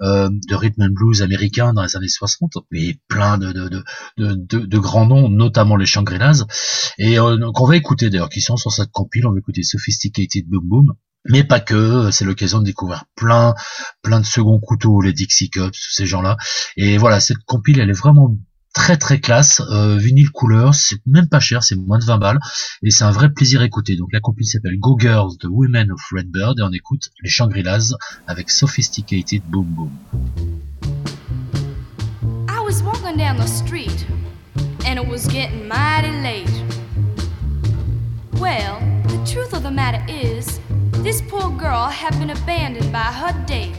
euh, 0.01 0.31
de 0.31 0.55
rhythm 0.55 0.81
and 0.83 0.93
blues 0.93 1.21
américain 1.21 1.75
dans 1.75 1.83
les 1.83 1.95
années 1.97 2.09
60, 2.09 2.53
et 2.73 2.97
plein 3.09 3.37
de, 3.37 3.53
de, 3.53 3.69
de, 3.69 3.83
de, 4.17 4.35
de- 4.35 4.67
de 4.67 4.79
grands 4.79 5.07
noms, 5.07 5.29
notamment 5.29 5.77
les 5.77 5.87
Shangri-Las, 5.87 6.45
et 6.99 7.19
euh, 7.19 7.39
qu'on 7.55 7.67
va 7.67 7.77
écouter 7.77 8.09
d'ailleurs, 8.09 8.31
qui 8.31 8.41
sont 8.41 8.57
sur 8.57 8.73
cette 8.73 8.91
compile, 8.93 9.27
on 9.27 9.33
va 9.33 9.39
écouter 9.39 9.63
Sophisticated 9.63 10.45
Boom 10.49 10.65
Boom, 10.65 10.93
mais 11.29 11.45
pas 11.45 11.61
que, 11.61 12.11
c'est 12.11 12.25
l'occasion 12.25 12.59
de 12.61 12.65
découvrir 12.65 13.05
plein, 13.15 13.55
plein 14.03 14.21
de 14.21 14.27
seconds 14.27 14.59
couteaux, 14.59 15.01
les 15.01 15.13
Dixie 15.13 15.51
Cups, 15.51 15.79
ces 15.93 16.07
gens-là, 16.07 16.37
et 16.77 16.99
voilà, 16.99 17.21
cette 17.21 17.39
compile, 17.47 17.81
elle 17.81 17.91
est 17.91 17.99
vraiment 17.99 18.37
très 18.77 18.99
très 18.99 19.21
classe, 19.21 19.63
euh, 19.71 19.97
vinyle 19.97 20.31
couleur, 20.31 20.75
c'est 20.75 20.97
même 21.07 21.29
pas 21.29 21.41
cher, 21.41 21.65
c'est 21.65 21.77
moins 21.77 21.99
de 21.99 22.05
20 22.05 22.19
balles, 22.19 22.39
et 22.83 22.91
c'est 22.91 23.05
un 23.05 23.11
vrai 23.11 23.33
plaisir 23.33 23.63
à 23.63 23.65
écouter. 23.65 23.97
Donc 23.97 24.13
la 24.13 24.21
compile 24.21 24.47
s'appelle 24.47 24.79
Go 24.79 24.99
Girls, 25.01 25.39
The 25.41 25.47
Women 25.49 25.91
of 25.93 26.01
Redbird, 26.13 26.59
et 26.59 26.63
on 26.63 26.71
écoute 26.73 27.11
les 27.23 27.31
Shangri-Las 27.31 27.95
avec 28.27 28.51
Sophisticated 28.51 29.43
Boom 29.49 29.65
Boom. 29.65 29.91
This 41.03 41.21
poor 41.23 41.51
girl 41.51 41.87
had 41.87 42.19
been 42.19 42.31
abandoned 42.31 42.93
by 42.93 42.99
her 43.21 43.33
date. 43.47 43.75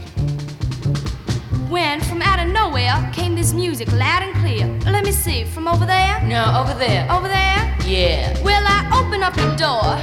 When 1.68 2.00
from 2.00 2.22
out 2.22 2.38
of 2.38 2.52
nowhere 2.52 3.10
came 3.12 3.34
this 3.34 3.52
music 3.52 3.92
loud 3.92 4.22
and 4.22 4.34
clear. 4.36 4.66
Let 4.90 5.04
me 5.04 5.12
see, 5.12 5.44
from 5.44 5.68
over 5.68 5.84
there? 5.84 6.22
No, 6.22 6.44
over 6.58 6.78
there. 6.78 7.10
Over 7.10 7.28
there? 7.28 7.76
Yeah. 7.84 8.40
Well, 8.42 8.62
I 8.66 8.88
opened 8.98 9.22
up 9.22 9.34
the 9.34 9.54
door, 9.56 9.96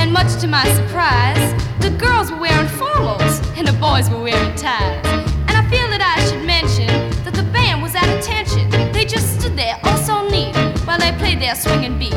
and 0.00 0.12
much 0.12 0.40
to 0.40 0.46
my 0.46 0.64
surprise, 0.72 1.52
the 1.80 1.90
girls 1.90 2.30
were 2.30 2.38
wearing 2.38 2.66
formals 2.66 3.40
and 3.58 3.66
the 3.66 3.72
boys 3.74 4.08
were 4.08 4.22
wearing 4.22 4.54
ties. 4.56 5.04
And 5.48 5.56
I 5.56 5.68
feel 5.68 5.88
that 5.88 6.00
I 6.00 6.24
should 6.24 6.44
mention 6.46 6.88
that 7.24 7.34
the 7.34 7.42
band 7.52 7.82
was 7.82 7.94
at 7.94 8.08
attention. 8.08 8.70
They 8.92 9.04
just 9.04 9.40
stood 9.40 9.56
there, 9.56 9.78
all 9.84 9.98
so 9.98 10.26
neat, 10.28 10.56
while 10.86 10.98
they 10.98 11.12
played 11.18 11.40
their 11.40 11.54
swinging 11.54 11.98
beat. 11.98 12.14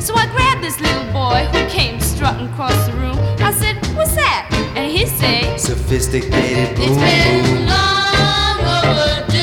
So 0.00 0.14
I 0.14 0.26
grabbed 0.32 0.62
this 0.62 0.80
little 0.80 1.12
boy 1.12 1.48
who 1.50 1.68
came 1.68 2.00
strutting 2.00 2.48
across 2.48 2.76
the 2.86 2.92
room. 2.92 3.15
He 4.96 5.04
said, 5.06 5.58
Sophisticated 5.60 6.74
boom 6.76 6.84
It's 6.88 6.96
been 6.96 7.66
long 7.66 8.60
overdue. 8.64 9.35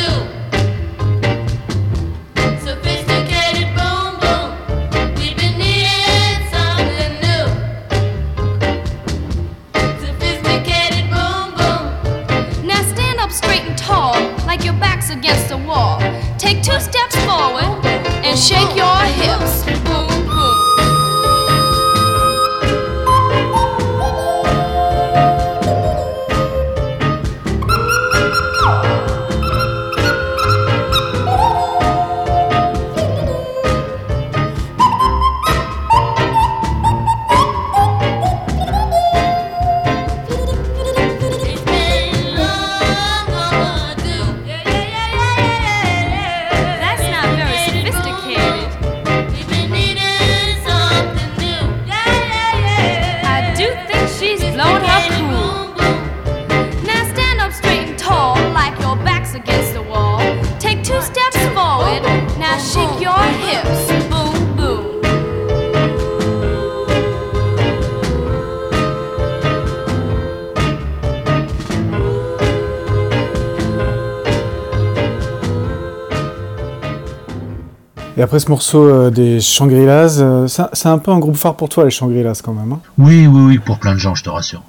Après 78.34 78.40
ce 78.40 78.50
morceau 78.50 78.90
euh, 78.90 79.12
des 79.12 79.40
Shangri-Las, 79.40 80.18
euh, 80.20 80.48
c'est 80.48 80.90
un 80.90 80.98
peu 80.98 81.12
un 81.12 81.20
groupe 81.20 81.36
phare 81.36 81.56
pour 81.56 81.70
toi 81.70 81.84
les 81.84 81.92
Shangri-Las 81.92 82.42
quand 82.42 82.56
même. 82.56 82.72
hein. 82.72 82.80
Oui, 82.98 83.28
oui, 83.28 83.42
oui, 83.44 83.60
pour 83.60 83.78
plein 83.78 83.94
de 83.94 84.00
gens, 84.00 84.16
je 84.16 84.24
te 84.24 84.30
rassure. 84.32 84.64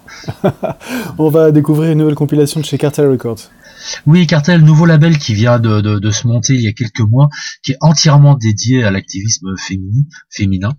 On 1.18 1.31
va 1.31 1.50
découvrir 1.50 1.92
une 1.92 1.96
nouvelle 2.00 2.14
compilation 2.14 2.61
de 2.61 2.66
chez 2.66 2.77
Cartel 2.77 3.09
Records. 3.09 3.38
Oui, 4.07 4.27
Cartel, 4.27 4.61
nouveau 4.61 4.85
label 4.85 5.16
qui 5.16 5.33
vient 5.33 5.59
de, 5.59 5.81
de, 5.81 5.98
de 5.98 6.11
se 6.11 6.27
monter 6.27 6.53
il 6.53 6.61
y 6.61 6.68
a 6.68 6.74
quelques 6.74 7.00
mois, 7.00 7.31
qui 7.62 7.72
est 7.72 7.79
entièrement 7.81 8.35
dédié 8.35 8.85
à 8.85 8.90
l'activisme 8.90 9.55
féminin. 9.57 10.74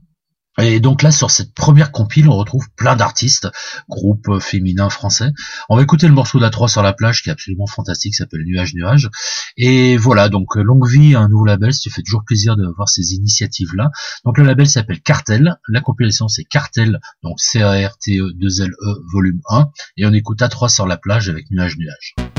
Et 0.57 0.79
donc 0.79 1.01
là, 1.01 1.11
sur 1.11 1.31
cette 1.31 1.53
première 1.53 1.91
compile, 1.91 2.29
on 2.29 2.35
retrouve 2.35 2.65
plein 2.75 2.95
d'artistes, 2.95 3.47
groupes 3.89 4.29
euh, 4.29 4.39
féminins 4.39 4.89
français. 4.89 5.31
On 5.69 5.75
va 5.75 5.83
écouter 5.83 6.07
le 6.07 6.13
morceau 6.13 6.39
d'A 6.39 6.49
3 6.49 6.69
sur 6.69 6.81
la 6.81 6.93
plage, 6.93 7.23
qui 7.23 7.29
est 7.29 7.31
absolument 7.33 7.67
fantastique, 7.67 8.15
s'appelle 8.15 8.43
Nuage 8.45 8.73
Nuage. 8.73 9.09
Et 9.57 9.97
voilà, 9.97 10.29
donc 10.29 10.55
euh, 10.55 10.63
longue 10.63 10.87
vie 10.87 11.15
à 11.15 11.19
un 11.19 11.27
nouveau 11.27 11.45
label, 11.45 11.73
ça 11.73 11.89
fait 11.89 12.03
toujours 12.03 12.23
plaisir 12.25 12.55
de 12.55 12.67
voir 12.67 12.87
ces 12.87 13.15
initiatives-là. 13.15 13.91
Donc 14.23 14.37
le 14.37 14.45
label 14.45 14.67
s'appelle 14.67 15.01
Cartel, 15.01 15.57
la 15.67 15.81
compilation 15.81 16.27
c'est 16.27 16.45
Cartel, 16.45 16.99
donc 17.23 17.39
C-A-R-T-E-2-L-E, 17.39 18.71
E, 18.71 19.03
volume 19.11 19.41
1. 19.49 19.69
Et 19.97 20.05
on 20.05 20.13
écoute 20.13 20.41
A 20.41 20.47
3 20.47 20.69
sur 20.69 20.87
la 20.87 20.97
plage 20.97 21.29
avec 21.29 21.51
Nuage 21.51 21.77
Nuage. 21.77 22.34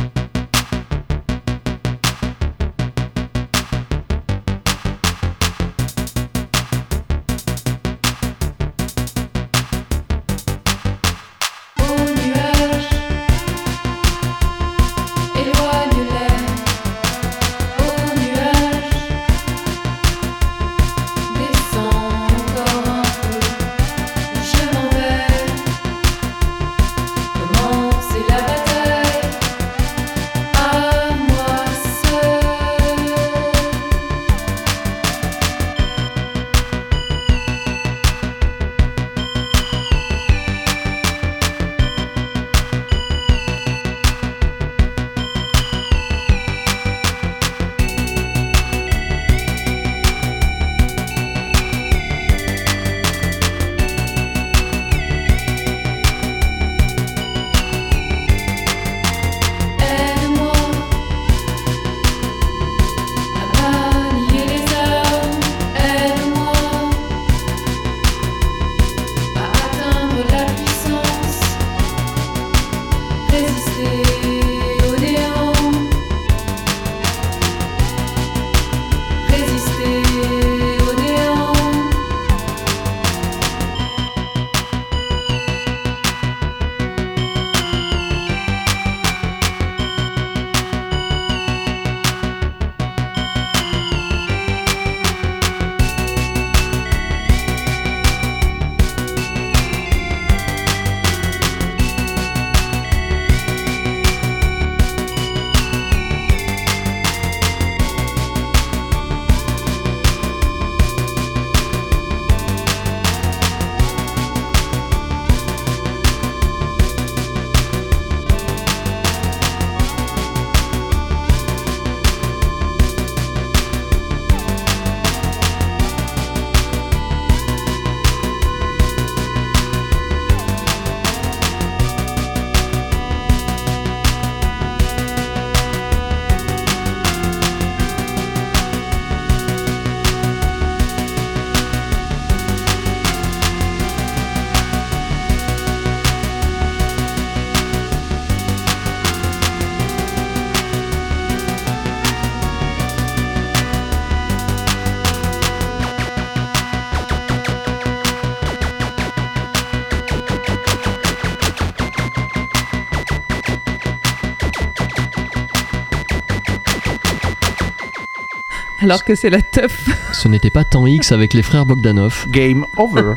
Alors 168.87 169.03
que 169.03 169.17
c'est 169.17 169.31
la 169.31 169.43
teuf. 169.43 169.89
Ce 170.13 170.29
n'était 170.29 170.49
pas 170.49 170.63
Temps 170.63 170.87
X 170.87 171.11
avec 171.11 171.35
les 171.35 171.43
frères 171.43 171.67
Bogdanov. 171.67 172.27
Game 172.29 172.65
over. 172.77 173.15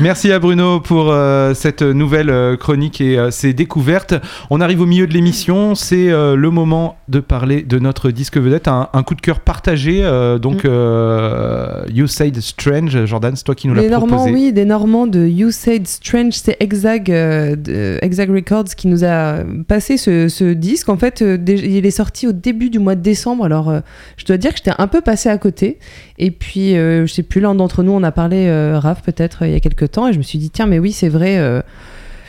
Merci 0.00 0.30
à 0.30 0.38
Bruno 0.38 0.78
pour 0.78 1.10
euh, 1.10 1.54
cette 1.54 1.82
nouvelle 1.82 2.30
euh, 2.30 2.56
chronique 2.56 3.00
et 3.00 3.18
euh, 3.18 3.32
ces 3.32 3.52
découvertes. 3.52 4.14
On 4.48 4.60
arrive 4.60 4.80
au 4.80 4.86
milieu 4.86 5.08
de 5.08 5.12
l'émission. 5.12 5.74
C'est 5.74 6.08
euh, 6.10 6.36
le 6.36 6.50
moment 6.50 6.96
de 7.08 7.18
parler 7.18 7.62
de 7.62 7.80
notre 7.80 8.12
disque 8.12 8.36
vedette, 8.38 8.68
un, 8.68 8.88
un 8.92 9.02
coup 9.02 9.16
de 9.16 9.20
cœur 9.20 9.40
partagé. 9.40 10.02
donc, 10.40 10.64
Mm. 10.68 11.90
You 11.92 12.06
Said 12.06 12.40
Strange, 12.40 13.04
Jordan, 13.06 13.34
c'est 13.34 13.42
toi 13.44 13.54
qui 13.54 13.66
nous 13.68 13.74
l'as 13.74 13.82
Les 13.82 13.88
Normands, 13.90 14.06
proposé. 14.18 14.32
oui, 14.32 14.52
des 14.52 14.64
Normands 14.64 15.06
de 15.06 15.26
You 15.26 15.50
Said 15.50 15.86
Strange, 15.86 16.32
c'est 16.34 16.56
Exag, 16.60 17.06
de- 17.06 17.98
Exag 18.02 18.30
Records 18.30 18.64
qui 18.76 18.88
nous 18.88 19.04
a 19.04 19.38
passé 19.66 19.96
ce, 19.96 20.28
ce 20.28 20.52
disque. 20.52 20.88
En 20.88 20.96
fait, 20.96 21.20
il 21.22 21.86
est 21.86 21.90
sorti 21.90 22.26
au 22.26 22.32
début 22.32 22.70
du 22.70 22.78
mois 22.78 22.94
de 22.94 23.00
décembre. 23.02 23.44
Alors, 23.44 23.72
je 24.16 24.24
dois 24.24 24.36
dire 24.36 24.50
que 24.52 24.58
j'étais 24.58 24.72
un 24.78 24.86
peu 24.86 25.00
passé 25.00 25.28
à 25.28 25.38
côté. 25.38 25.78
Et 26.18 26.30
puis, 26.30 26.76
euh, 26.76 27.06
je 27.06 27.12
sais 27.12 27.22
plus, 27.22 27.40
l'un 27.40 27.54
d'entre 27.54 27.82
nous, 27.82 27.92
on 27.92 28.02
a 28.02 28.12
parlé, 28.12 28.46
euh, 28.48 28.78
Raph, 28.78 29.02
peut-être, 29.02 29.46
il 29.46 29.52
y 29.52 29.54
a 29.54 29.60
quelques 29.60 29.92
temps. 29.92 30.08
Et 30.08 30.12
je 30.12 30.18
me 30.18 30.22
suis 30.22 30.38
dit, 30.38 30.50
tiens, 30.50 30.66
mais 30.66 30.78
oui, 30.78 30.92
c'est 30.92 31.08
vrai. 31.08 31.38
euh, 31.38 31.62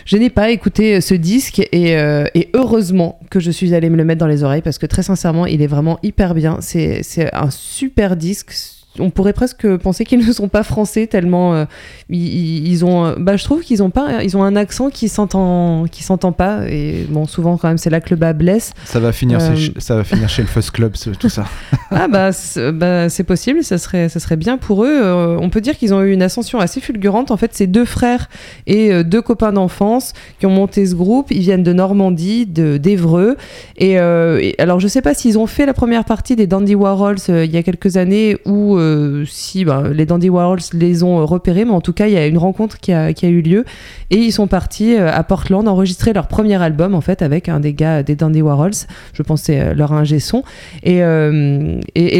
je 0.05 0.17
n'ai 0.17 0.29
pas 0.31 0.49
écouté 0.49 1.01
ce 1.01 1.13
disque 1.13 1.59
et, 1.71 1.95
euh, 1.95 2.25
et 2.33 2.49
heureusement 2.55 3.19
que 3.29 3.39
je 3.39 3.51
suis 3.51 3.75
allée 3.75 3.91
me 3.91 3.97
le 3.97 4.03
mettre 4.03 4.19
dans 4.19 4.25
les 4.27 4.43
oreilles 4.43 4.63
parce 4.63 4.79
que 4.79 4.87
très 4.87 5.03
sincèrement, 5.03 5.45
il 5.45 5.61
est 5.61 5.67
vraiment 5.67 5.99
hyper 6.01 6.33
bien. 6.33 6.57
C'est 6.61 7.03
un 7.31 7.51
super 7.51 8.15
disque. 8.15 8.51
On 8.97 9.11
pourrait 9.11 9.33
presque 9.33 9.77
penser 9.77 10.03
qu'ils 10.03 10.25
ne 10.25 10.33
sont 10.33 10.47
pas 10.49 10.63
français 10.63 11.05
tellement 11.05 11.53
euh, 11.53 11.65
ils, 12.09 12.83
ont. 12.83 13.05
euh, 13.05 13.15
Bah, 13.19 13.37
je 13.37 13.43
trouve 13.43 13.61
qu'ils 13.61 13.83
ont 13.83 13.91
pas. 13.91 14.23
Ils 14.23 14.35
ont 14.35 14.43
un 14.43 14.55
accent 14.55 14.89
qui 14.89 15.09
s'entend, 15.09 15.85
qui 15.91 16.03
s'entend 16.03 16.31
pas. 16.31 16.67
Et 16.67 17.05
bon, 17.09 17.25
souvent 17.25 17.57
quand 17.57 17.67
même, 17.67 17.77
c'est 17.77 17.91
là 17.91 18.01
que 18.01 18.09
le 18.09 18.15
bas 18.15 18.33
blesse. 18.33 18.73
Ça 18.85 18.99
va 18.99 19.11
finir, 19.11 19.39
Euh, 19.41 19.55
chez- 19.55 19.73
ça 19.77 19.95
va 19.95 20.03
finir 20.03 20.27
chez 20.27 20.41
le 20.41 20.47
Fuzz 20.47 20.71
Club, 20.71 20.95
ce- 20.95 21.11
tout 21.11 21.29
ça. 21.29 21.45
Ah 21.91 22.07
bah 22.07 22.31
c'est 22.31 22.71
bah, 22.71 23.09
c'est 23.09 23.23
possible, 23.23 23.63
ça 23.63 23.77
serait, 23.79 24.09
ça 24.09 24.19
serait 24.19 24.35
bien 24.35 24.57
pour 24.57 24.83
eux. 24.83 24.99
Euh, 25.01 25.37
on 25.41 25.49
peut 25.49 25.59
dire 25.61 25.75
qu'ils 25.77 25.93
ont 25.93 26.01
eu 26.03 26.11
une 26.11 26.21
ascension 26.21 26.59
assez 26.59 26.81
fulgurante. 26.81 27.31
En 27.31 27.37
fait, 27.37 27.51
c'est 27.53 27.65
deux 27.67 27.85
frères 27.85 28.29
et 28.67 28.91
euh, 28.93 29.03
deux 29.03 29.21
copains 29.21 29.51
d'enfance 29.51 30.13
qui 30.39 30.45
ont 30.45 30.51
monté 30.51 30.85
ce 30.85 30.93
groupe. 30.95 31.27
Ils 31.31 31.39
viennent 31.41 31.63
de 31.63 31.73
Normandie, 31.73 32.45
de 32.45 32.77
d'Evreux. 32.77 33.37
Et, 33.77 33.99
euh, 33.99 34.39
et 34.41 34.55
alors, 34.59 34.79
je 34.79 34.87
sais 34.87 35.01
pas 35.01 35.13
s'ils 35.13 35.37
ont 35.39 35.47
fait 35.47 35.65
la 35.65 35.73
première 35.73 36.05
partie 36.05 36.35
des 36.35 36.47
Dandy 36.47 36.75
Warhols 36.75 37.17
euh, 37.29 37.45
il 37.45 37.51
y 37.51 37.57
a 37.57 37.63
quelques 37.63 37.97
années 37.97 38.37
ou 38.45 38.77
euh, 38.79 39.25
si 39.25 39.65
bah, 39.65 39.83
les 39.93 40.05
Dandy 40.05 40.29
Warhols 40.29 40.59
les 40.73 41.03
ont 41.03 41.19
euh, 41.19 41.23
repérés, 41.23 41.65
mais 41.65 41.71
en 41.71 41.81
tout 41.81 41.93
cas, 41.93 42.07
il 42.07 42.13
y 42.13 42.17
a 42.17 42.25
une 42.25 42.37
rencontre 42.37 42.79
qui 42.79 42.91
a, 42.91 43.11
eu 43.23 43.41
lieu 43.41 43.65
et 44.09 44.17
ils 44.17 44.31
sont 44.31 44.47
partis 44.47 44.95
euh, 44.95 45.11
à 45.11 45.23
Portland 45.23 45.67
enregistrer 45.67 46.13
leur 46.13 46.27
premier 46.27 46.61
album 46.61 46.95
en 46.95 47.01
fait 47.01 47.21
avec 47.21 47.49
un 47.49 47.59
des 47.59 47.73
gars 47.73 48.03
des 48.03 48.15
Dandy 48.15 48.41
Warhols. 48.41 48.71
Je 49.13 49.23
pense 49.23 49.43
c'est 49.43 49.73
leur 49.73 49.93
ingé 49.93 50.19
son. 50.19 50.43
Et, 50.83 51.01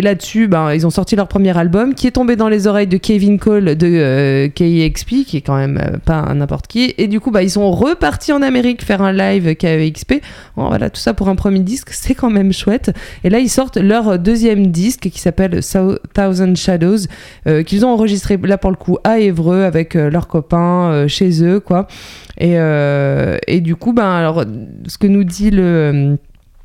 là-dessus, 0.01 0.47
ben, 0.47 0.73
ils 0.73 0.85
ont 0.85 0.89
sorti 0.89 1.15
leur 1.15 1.27
premier 1.27 1.57
album 1.57 1.93
qui 1.93 2.07
est 2.07 2.11
tombé 2.11 2.35
dans 2.35 2.49
les 2.49 2.67
oreilles 2.67 2.87
de 2.87 2.97
Kevin 2.97 3.39
Cole 3.39 3.75
de 3.75 3.87
euh, 3.87 4.47
KEXP, 4.49 5.25
qui 5.25 5.37
est 5.37 5.41
quand 5.41 5.57
même 5.57 5.99
pas 6.05 6.33
n'importe 6.33 6.67
qui. 6.67 6.93
Et 6.97 7.07
du 7.07 7.19
coup, 7.19 7.31
bah, 7.31 7.43
ils 7.43 7.49
sont 7.49 7.71
repartis 7.71 8.31
en 8.31 8.41
Amérique 8.41 8.83
faire 8.83 9.01
un 9.01 9.11
live 9.11 9.55
KEXP. 9.55 10.21
Voilà, 10.55 10.89
tout 10.89 11.01
ça 11.01 11.13
pour 11.13 11.29
un 11.29 11.35
premier 11.35 11.59
disque, 11.59 11.89
c'est 11.91 12.15
quand 12.15 12.29
même 12.29 12.53
chouette. 12.53 12.91
Et 13.23 13.29
là, 13.29 13.39
ils 13.39 13.49
sortent 13.49 13.77
leur 13.77 14.19
deuxième 14.19 14.67
disque 14.67 15.09
qui 15.09 15.19
s'appelle 15.19 15.61
So- 15.63 15.99
Shadows, 16.55 17.07
euh, 17.47 17.63
qu'ils 17.63 17.85
ont 17.85 17.89
enregistré 17.89 18.37
là 18.37 18.57
pour 18.57 18.71
le 18.71 18.75
coup 18.75 18.97
à 19.03 19.19
Évreux 19.19 19.63
avec 19.63 19.95
euh, 19.95 20.09
leurs 20.09 20.27
copains 20.27 20.91
euh, 20.91 21.07
chez 21.07 21.43
eux, 21.43 21.59
quoi. 21.59 21.87
Et, 22.39 22.55
et 23.47 23.59
du 23.59 23.75
coup, 23.75 23.91
ben, 23.91 24.09
alors, 24.09 24.45
ce 24.87 24.97
que 24.97 25.07
nous 25.07 25.25
dit 25.25 25.51
le 25.51 26.17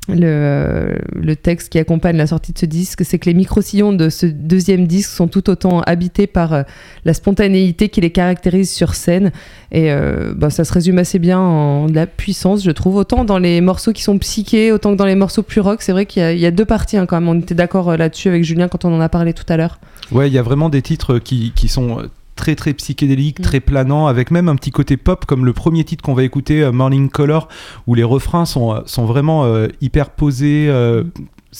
le, 0.07 0.97
le 1.15 1.35
texte 1.35 1.69
qui 1.69 1.79
accompagne 1.79 2.17
la 2.17 2.27
sortie 2.27 2.53
de 2.53 2.59
ce 2.59 2.65
disque, 2.65 3.03
c'est 3.05 3.17
que 3.19 3.25
les 3.29 3.33
micro-sillons 3.33 3.93
de 3.93 4.09
ce 4.09 4.25
deuxième 4.25 4.85
disque 4.87 5.09
sont 5.09 5.27
tout 5.27 5.49
autant 5.49 5.81
habités 5.81 6.27
par 6.27 6.53
euh, 6.53 6.63
la 7.05 7.13
spontanéité 7.13 7.89
qui 7.89 8.01
les 8.01 8.11
caractérise 8.11 8.71
sur 8.71 8.93
scène. 8.95 9.31
Et 9.71 9.89
bah, 10.37 10.49
ça 10.49 10.63
se 10.63 10.71
résume 10.71 10.99
assez 10.99 11.19
bien 11.19 11.39
en 11.39 11.87
la 11.87 12.07
puissance, 12.07 12.63
je 12.63 12.71
trouve, 12.71 12.95
autant 12.95 13.25
dans 13.25 13.39
les 13.39 13.59
morceaux 13.61 13.91
qui 13.91 14.03
sont 14.03 14.17
psychés, 14.19 14.71
autant 14.71 14.91
que 14.93 14.97
dans 14.97 15.05
les 15.05 15.15
morceaux 15.15 15.43
plus 15.43 15.59
rock. 15.61 15.81
C'est 15.81 15.91
vrai 15.91 16.05
qu'il 16.05 16.21
y 16.21 16.25
a- 16.25 16.31
il 16.31 16.39
y, 16.39 16.45
a 16.45 16.51
deux 16.51 16.65
parties 16.65 16.97
hein, 16.97 17.05
quand 17.05 17.19
même. 17.19 17.27
On 17.27 17.39
était 17.39 17.55
d'accord 17.55 17.89
euh, 17.89 17.97
là-dessus 17.97 18.29
avec 18.29 18.43
Julien 18.43 18.67
quand 18.67 18.85
on 18.85 18.93
en 18.95 19.01
a 19.01 19.09
parlé 19.09 19.33
tout 19.33 19.43
à 19.49 19.57
l'heure. 19.57 19.79
Ouais, 20.11 20.29
il 20.29 20.33
y 20.33 20.37
a 20.37 20.43
vraiment 20.43 20.69
des 20.69 20.81
titres 20.81 21.19
qui, 21.19 21.51
qui 21.55 21.67
sont 21.67 21.97
très 22.35 22.55
très 22.55 22.73
psychédéliques, 22.73 23.41
très 23.41 23.59
planants, 23.59 24.07
avec 24.07 24.31
même 24.31 24.49
un 24.49 24.55
petit 24.55 24.71
côté 24.71 24.97
pop, 24.97 25.25
comme 25.25 25.45
le 25.45 25.53
premier 25.53 25.83
titre 25.83 26.03
qu'on 26.03 26.13
va 26.13 26.23
écouter, 26.23 26.61
euh, 26.63 26.71
Morning 26.71 27.09
Color, 27.09 27.47
où 27.87 27.95
les 27.95 28.03
refrains 28.03 28.45
sont, 28.45 28.73
euh, 28.73 28.79
sont 28.85 29.05
vraiment 29.05 29.45
euh, 29.45 29.67
hyper 29.81 30.09
posés. 30.09 30.67
euh, 30.69 31.03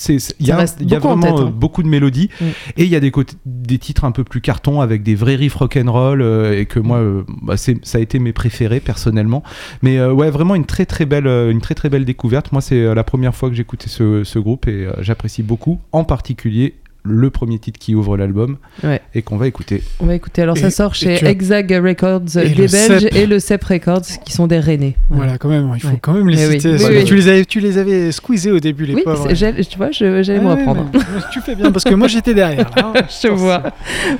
Il 0.08 0.46
y 0.46 0.50
a, 0.52 0.62
y 0.82 0.94
vraiment 0.96 1.22
tête, 1.22 1.32
hein. 1.38 1.52
beaucoup 1.54 1.82
de 1.82 1.88
mélodies 1.88 2.28
Mm. 2.38 2.44
et 2.76 2.84
il 2.84 2.90
y 2.90 2.96
a 2.96 3.00
des, 3.00 3.10
des 3.46 3.78
titres 3.78 4.04
un 4.04 4.10
peu 4.12 4.24
plus 4.24 4.42
cartons 4.42 4.82
avec 4.82 5.02
des 5.02 5.14
vrais 5.14 5.36
riffs 5.36 5.54
rock'n'roll 5.54 6.20
euh, 6.20 6.60
et 6.60 6.66
que 6.66 6.78
moi 6.78 6.98
euh, 6.98 7.22
bah, 7.42 7.56
ça 7.56 7.72
a 7.94 7.98
été 7.98 8.18
mes 8.18 8.34
préférés 8.34 8.80
personnellement 8.80 9.42
mais 9.80 9.98
euh, 9.98 10.12
ouais 10.12 10.28
vraiment 10.30 10.54
une 10.54 10.66
très 10.66 10.84
très 10.84 11.06
belle 11.06 11.26
une 11.26 11.62
très 11.62 11.74
très 11.74 11.88
belle 11.88 12.04
découverte 12.04 12.52
moi 12.52 12.60
c'est 12.60 12.94
la 12.94 13.04
première 13.04 13.34
fois 13.34 13.48
que 13.48 13.54
j'écoutais 13.54 13.88
ce, 13.88 14.22
ce 14.22 14.38
groupe 14.38 14.68
et 14.68 14.86
j'apprécie 15.00 15.42
beaucoup 15.42 15.80
en 15.92 16.04
particulier 16.04 16.74
le 17.08 17.30
premier 17.30 17.58
titre 17.58 17.78
qui 17.78 17.94
ouvre 17.94 18.16
l'album 18.16 18.56
Ouais. 18.82 19.00
et 19.14 19.22
qu'on 19.22 19.36
va 19.36 19.46
écouter 19.46 19.82
On 20.00 20.06
va 20.06 20.14
écouter. 20.14 20.42
Alors 20.42 20.56
ça 20.58 20.70
sort 20.70 20.94
chez 20.94 21.16
tu 21.18 21.26
as- 21.26 21.30
Exag 21.30 21.70
Records 21.82 22.36
Et 22.42 22.48
des 22.50 22.66
Belges 22.68 23.00
CEP. 23.02 23.14
et 23.16 23.26
le 23.26 23.38
CEP 23.38 23.64
Records 23.64 24.02
qui 24.24 24.32
sont 24.32 24.46
des 24.46 24.58
Rennais. 24.58 24.96
Voilà, 25.10 25.38
quand 25.38 25.48
même, 25.48 25.70
il 25.74 25.80
faut 25.80 25.88
Ouais. 25.88 25.98
quand 26.00 26.12
même 26.12 26.28
les 26.28 26.46
oui. 26.46 26.60
citer. 26.60 26.76
Oui, 26.76 26.84
oui. 26.90 27.04
Tu, 27.04 27.14
les 27.14 27.28
avais, 27.28 27.44
tu 27.44 27.60
les 27.60 27.78
avais 27.78 28.12
squeezés 28.12 28.50
au 28.50 28.60
début, 28.60 28.84
les 28.86 28.94
Oui, 28.94 29.02
pauvres. 29.04 29.28
tu 29.32 29.76
vois, 29.76 29.90
j'allais 29.90 30.40
me 30.40 30.50
reprendre. 30.50 30.86
tu 31.32 31.40
fais 31.40 31.54
bien, 31.54 31.70
parce 31.72 31.84
que 31.84 31.94
moi 31.94 32.08
j'étais 32.08 32.34
derrière. 32.34 32.70
là, 32.76 32.92
hein. 32.94 33.02
Je 33.22 33.28
vois. 33.28 33.62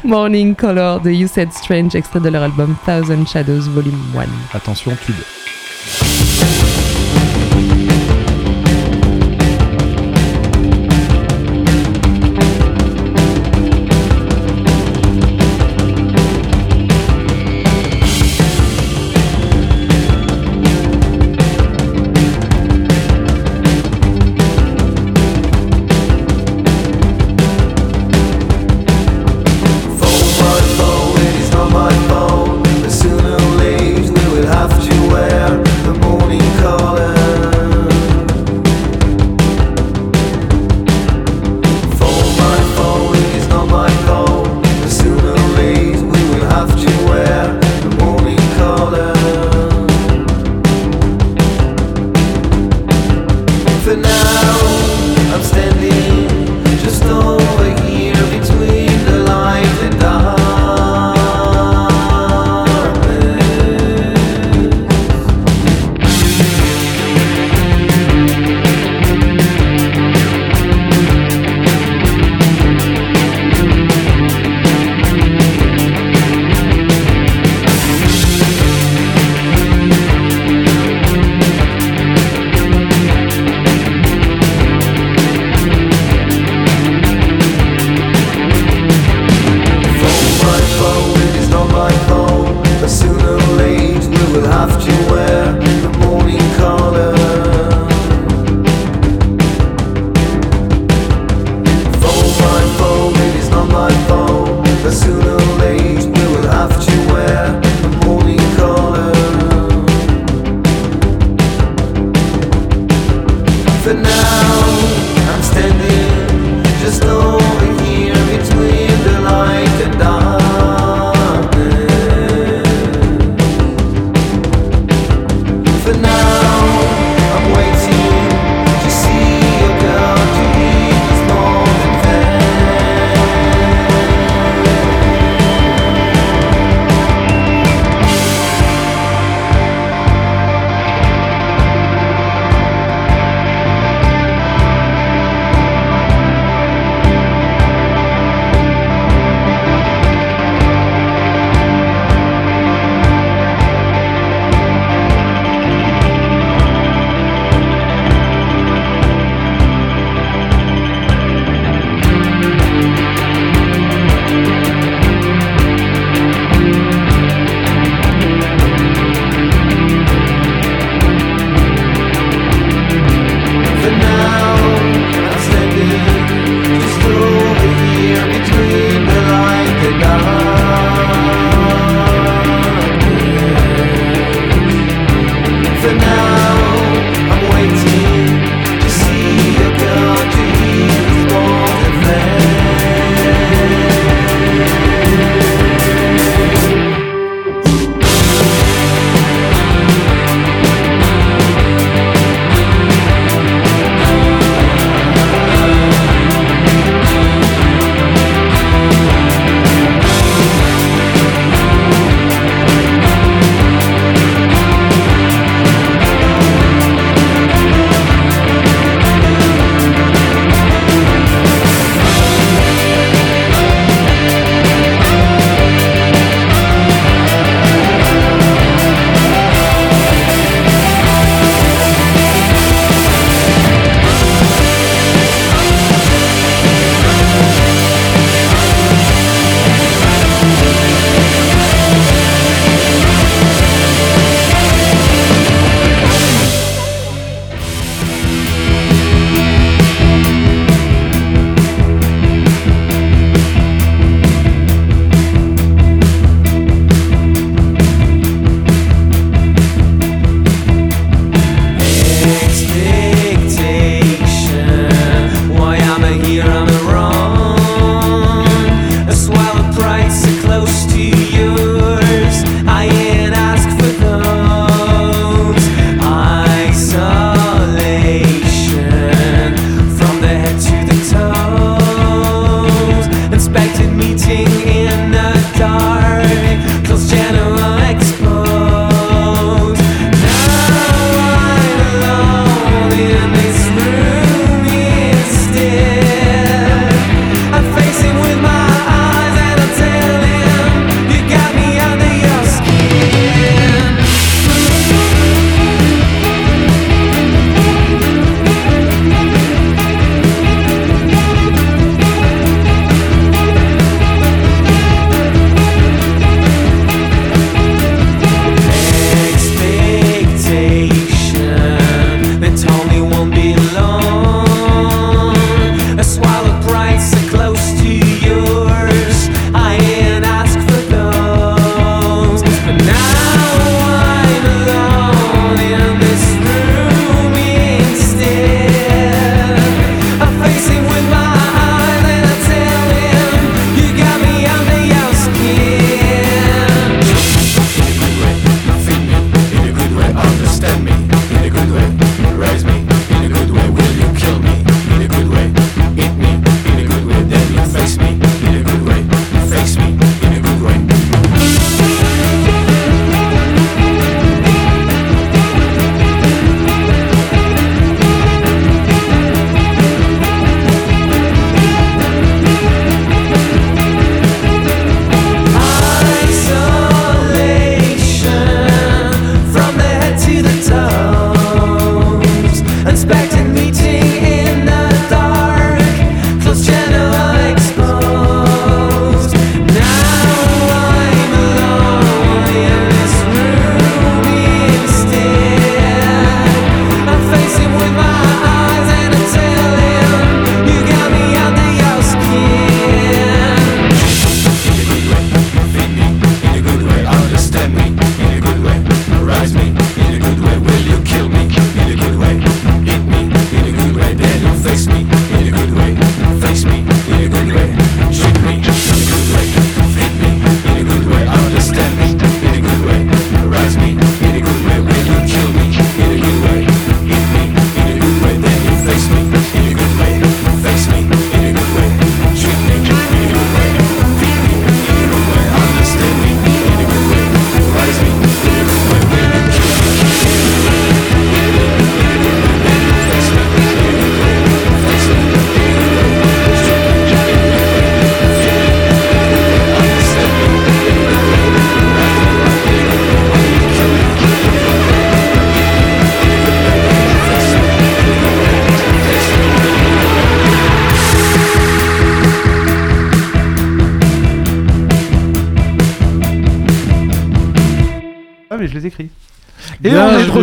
Morning 0.04 0.54
Color 0.54 1.00
de 1.00 1.10
You 1.10 1.28
Said 1.28 1.52
Strange, 1.52 1.94
extrait 1.94 2.20
de 2.20 2.28
leur 2.28 2.42
album 2.42 2.74
Thousand 2.84 3.24
Shadows 3.26 3.62
Volume 3.74 3.94
1. 4.16 4.56
attention 4.56 4.92
tube 5.04 6.25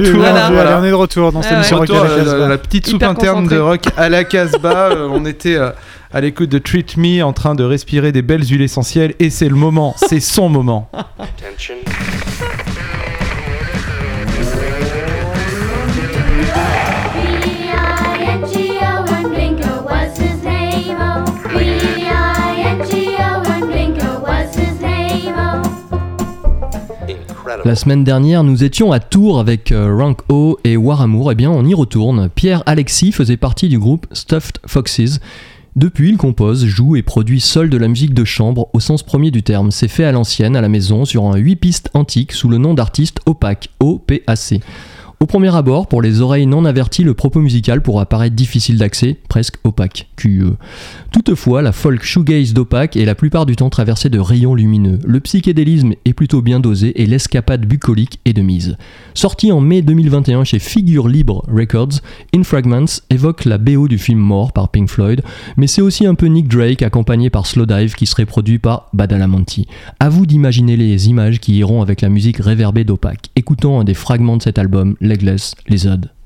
retour. 0.07 0.21
bien 0.21 0.31
Voilà. 0.31 0.47
joué. 0.47 0.59
Allez, 0.59 0.73
on 0.79 0.83
est 0.85 0.89
de 0.89 0.93
retour 0.95 1.31
dans 1.31 1.41
cette 1.41 1.51
Ouais, 1.51 1.57
émission 1.57 1.77
Rock 1.77 1.89
à 1.89 1.93
la 1.93 1.99
euh, 2.09 2.17
Casbah. 2.23 2.47
la 2.47 2.57
petite 2.57 2.85
soupe 2.87 2.95
Hyper 2.95 3.09
interne 3.09 3.35
concentré. 3.43 3.55
de 3.55 3.61
rock 3.61 3.81
à 3.97 4.09
la 4.09 4.23
Casbah. 4.23 4.89
Euh, 4.91 5.09
on 5.11 5.25
était 5.25 5.55
euh, 5.55 5.69
à 6.13 6.21
l'écoute 6.21 6.49
de 6.49 6.57
Treat 6.59 6.97
Me 6.97 7.23
en 7.23 7.33
train 7.33 7.55
de 7.55 7.63
respirer 7.63 8.11
des 8.11 8.21
belles 8.21 8.43
huiles 8.43 8.61
essentielles 8.61 9.13
et 9.19 9.29
c'est 9.29 9.49
le 9.49 9.55
moment, 9.55 9.93
c'est 9.97 10.19
son 10.19 10.49
moment. 10.49 10.89
La 27.65 27.75
semaine 27.75 28.03
dernière, 28.03 28.43
nous 28.43 28.65
étions 28.65 28.91
à 28.91 28.99
Tours 28.99 29.39
avec 29.39 29.71
euh, 29.71 29.95
Rank 29.95 30.19
O 30.27 30.59
et 30.65 30.75
War 30.75 30.99
Amour. 30.99 31.31
Eh 31.31 31.35
bien, 31.35 31.49
on 31.49 31.65
y 31.65 31.73
retourne. 31.73 32.27
Pierre 32.27 32.61
Alexis 32.65 33.13
faisait 33.13 33.37
partie 33.37 33.69
du 33.69 33.79
groupe 33.79 34.05
Stuffed 34.11 34.57
Foxes. 34.67 35.21
Depuis, 35.77 36.09
il 36.09 36.17
compose, 36.17 36.65
joue 36.65 36.97
et 36.97 37.03
produit 37.03 37.39
seul 37.39 37.69
de 37.69 37.77
la 37.77 37.87
musique 37.87 38.13
de 38.13 38.25
chambre 38.25 38.67
au 38.73 38.81
sens 38.81 39.01
premier 39.01 39.31
du 39.31 39.43
terme. 39.43 39.71
C'est 39.71 39.87
fait 39.87 40.03
à 40.03 40.11
l'ancienne, 40.11 40.57
à 40.57 40.61
la 40.61 40.67
maison, 40.67 41.05
sur 41.05 41.23
un 41.23 41.37
8 41.37 41.55
pistes 41.55 41.89
antique 41.93 42.33
sous 42.33 42.49
le 42.49 42.57
nom 42.57 42.73
d'artiste 42.73 43.21
Opac, 43.25 43.69
O-P-A-C. 43.79 44.59
Au 45.23 45.25
premier 45.25 45.55
abord, 45.55 45.87
pour 45.87 46.01
les 46.01 46.19
oreilles 46.19 46.47
non 46.47 46.65
averties, 46.65 47.05
le 47.05 47.13
propos 47.13 47.39
musical 47.39 47.81
pourra 47.81 48.05
paraître 48.05 48.35
difficile 48.35 48.77
d'accès, 48.77 49.15
presque 49.29 49.55
opaque, 49.63 50.09
QE. 50.17 50.57
Toutefois, 51.13 51.61
la 51.61 51.71
folk 51.71 52.03
shoegaze 52.03 52.53
d'opaque 52.53 52.97
est 52.97 53.05
la 53.05 53.15
plupart 53.15 53.45
du 53.45 53.55
temps 53.55 53.69
traversée 53.69 54.09
de 54.09 54.19
rayons 54.19 54.53
lumineux. 54.53 54.99
Le 55.05 55.21
psychédélisme 55.21 55.93
est 56.03 56.11
plutôt 56.11 56.41
bien 56.41 56.59
dosé 56.59 57.01
et 57.01 57.05
l'escapade 57.05 57.65
bucolique 57.65 58.19
est 58.25 58.33
de 58.33 58.41
mise. 58.41 58.75
Sorti 59.13 59.53
en 59.53 59.61
mai 59.61 59.81
2021 59.81 60.43
chez 60.43 60.59
Figure 60.59 61.07
Libre 61.07 61.45
Records, 61.47 62.01
In 62.35 62.43
Fragments 62.43 62.99
évoque 63.09 63.45
la 63.45 63.57
BO 63.57 63.87
du 63.87 63.99
film 63.99 64.19
Mort 64.19 64.51
par 64.51 64.67
Pink 64.67 64.89
Floyd, 64.89 65.21
mais 65.55 65.67
c'est 65.67 65.81
aussi 65.81 66.05
un 66.05 66.15
peu 66.15 66.25
Nick 66.25 66.49
Drake 66.49 66.81
accompagné 66.81 67.29
par 67.29 67.47
Slowdive 67.47 67.95
qui 67.95 68.07
serait 68.07 68.25
produit 68.25 68.59
par 68.59 68.89
Badalamenti. 68.91 69.67
À 70.01 70.09
vous 70.09 70.25
d'imaginer 70.25 70.75
les 70.75 71.07
images 71.07 71.39
qui 71.39 71.55
iront 71.55 71.81
avec 71.81 72.01
la 72.01 72.09
musique 72.09 72.39
réverbée 72.39 72.83
d'Opaque. 72.83 73.29
Écoutons 73.37 73.79
un 73.79 73.85
des 73.85 73.93
fragments 73.93 74.35
de 74.35 74.41
cet 74.41 74.57
album, 74.57 74.97
Legless 75.13 75.53
Lizard. 75.67 76.09
Legless 76.09 76.22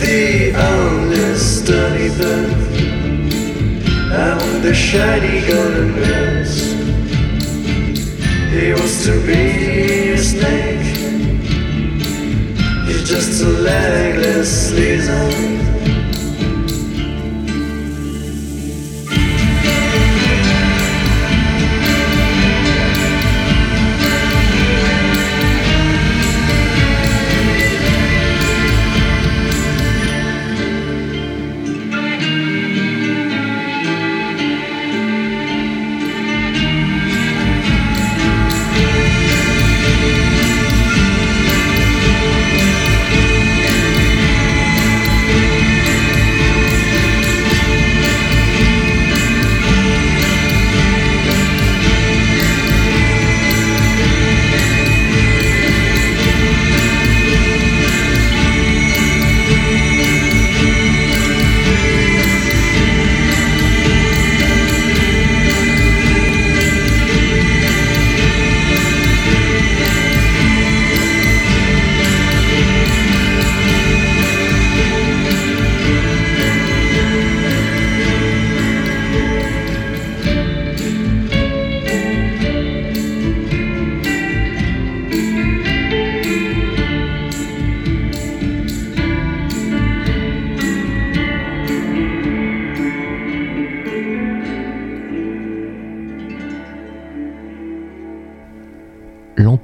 the 0.00 0.54
honest 0.54 1.64
study 1.64 2.08
bath 2.18 2.68
and 4.12 4.62
the 4.64 4.74
shiny 4.74 5.46
golden 5.46 5.94
bells. 5.94 6.54
He 8.52 8.72
wants 8.72 9.04
to 9.06 9.26
be 9.26 10.12
a 10.12 10.18
snake. 10.18 10.86
He's 12.86 13.08
just 13.08 13.42
a 13.42 13.48
legless 13.48 14.72
lizard. 14.72 15.57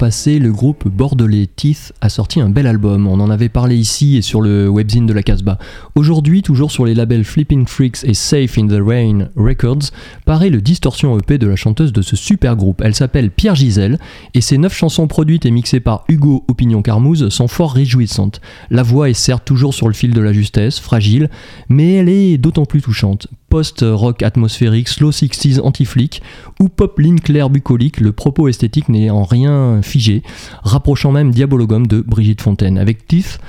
Le 0.05 0.51
groupe 0.51 0.87
bordelais 0.87 1.47
Teeth 1.47 1.91
a 1.99 2.09
sorti 2.09 2.39
un 2.39 2.49
bel 2.49 2.67
album. 2.67 3.07
On 3.07 3.19
en 3.19 3.31
avait 3.31 3.49
parlé 3.49 3.75
ici 3.75 4.17
et 4.17 4.21
sur 4.21 4.39
le 4.39 4.69
webzine 4.69 5.07
de 5.07 5.13
la 5.13 5.23
Casbah. 5.23 5.57
Aujourd'hui, 5.95 6.43
toujours 6.43 6.71
sur 6.71 6.85
les 6.85 6.93
labels 6.93 7.23
Flipping 7.23 7.65
Freaks 7.65 8.03
et 8.03 8.13
Safe 8.13 8.55
in 8.59 8.67
the 8.67 8.79
Rain 8.79 9.29
Records, 9.35 9.89
paraît 10.25 10.51
le 10.51 10.61
Distortion 10.61 11.17
EP 11.17 11.39
de 11.39 11.47
la 11.47 11.55
chanteuse 11.55 11.91
de 11.91 12.03
ce 12.03 12.15
super 12.15 12.55
groupe. 12.55 12.83
Elle 12.85 12.93
s'appelle 12.93 13.31
Pierre 13.31 13.55
Gisèle 13.55 13.97
et 14.35 14.41
ses 14.41 14.59
neuf 14.59 14.75
chansons 14.75 15.07
produites 15.07 15.47
et 15.47 15.51
mixées 15.51 15.79
par 15.79 16.03
Hugo 16.07 16.45
Opinion 16.49 16.83
Carmouze 16.83 17.29
sont 17.29 17.47
fort 17.47 17.73
réjouissantes. 17.73 18.41
La 18.69 18.83
voix 18.83 19.09
est 19.09 19.15
certes 19.15 19.45
toujours 19.45 19.73
sur 19.73 19.87
le 19.87 19.93
fil 19.95 20.13
de 20.13 20.21
la 20.21 20.33
justesse, 20.33 20.79
fragile, 20.79 21.31
mais 21.67 21.93
elle 21.93 22.09
est 22.09 22.37
d'autant 22.37 22.65
plus 22.65 22.81
touchante. 22.83 23.27
Post-rock 23.49 24.23
atmosphérique, 24.23 24.89
slow 24.89 25.11
60s 25.11 25.61
anti-flic 25.61 26.21
ou 26.59 26.69
pop 26.69 26.99
claire 27.23 27.49
bucolique, 27.49 27.99
le 27.99 28.11
propos 28.11 28.47
esthétique 28.47 28.89
n'est 28.89 29.09
en 29.09 29.23
rien 29.23 29.81
figé, 29.81 30.23
rapprochant 30.63 31.11
même 31.11 31.31
Diabologum 31.31 31.87
de 31.87 32.01
Brigitte 32.01 32.41
Fontaine. 32.41 32.77
Avec 32.77 33.07
Tiff, 33.07 33.39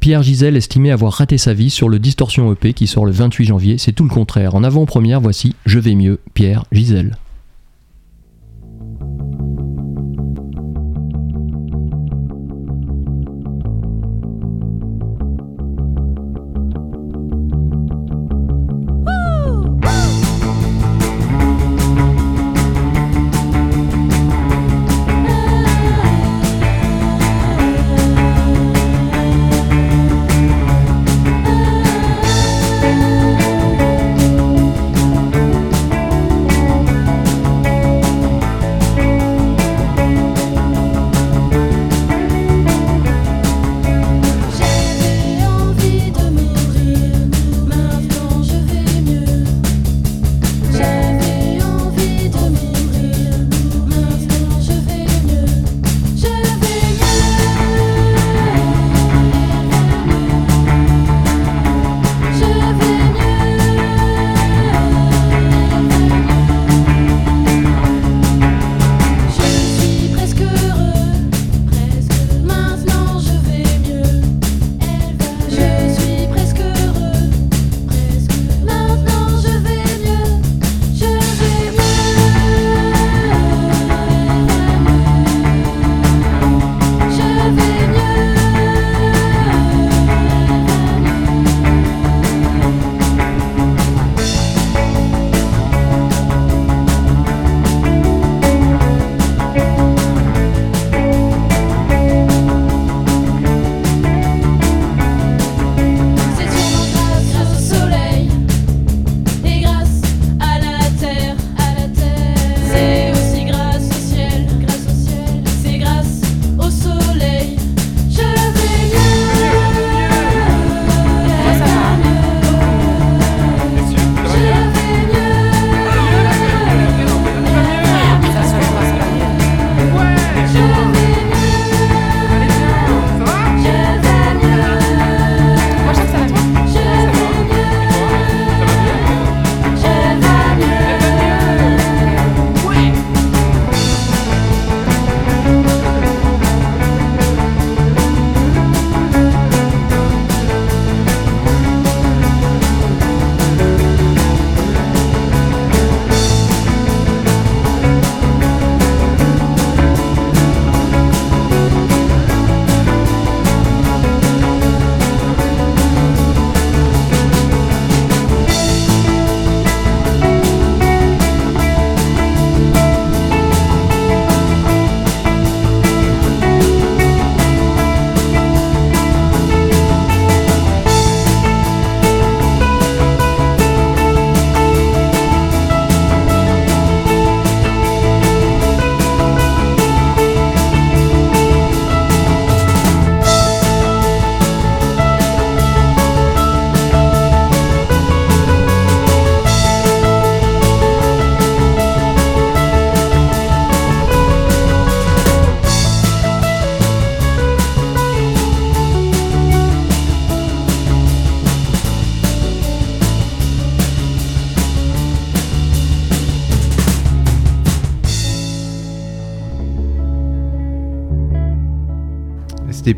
Pierre 0.00 0.22
Gisèle 0.22 0.56
estimait 0.56 0.90
avoir 0.90 1.12
raté 1.12 1.38
sa 1.38 1.54
vie 1.54 1.70
sur 1.70 1.88
le 1.88 1.98
Distorsion 1.98 2.52
EP 2.52 2.72
qui 2.72 2.86
sort 2.86 3.06
le 3.06 3.12
28 3.12 3.44
janvier, 3.46 3.78
c'est 3.78 3.92
tout 3.92 4.04
le 4.04 4.10
contraire. 4.10 4.54
En 4.54 4.64
avant-première, 4.64 5.20
voici 5.20 5.54
Je 5.64 5.78
vais 5.78 5.94
mieux, 5.94 6.20
Pierre 6.34 6.64
Gisèle. 6.72 7.16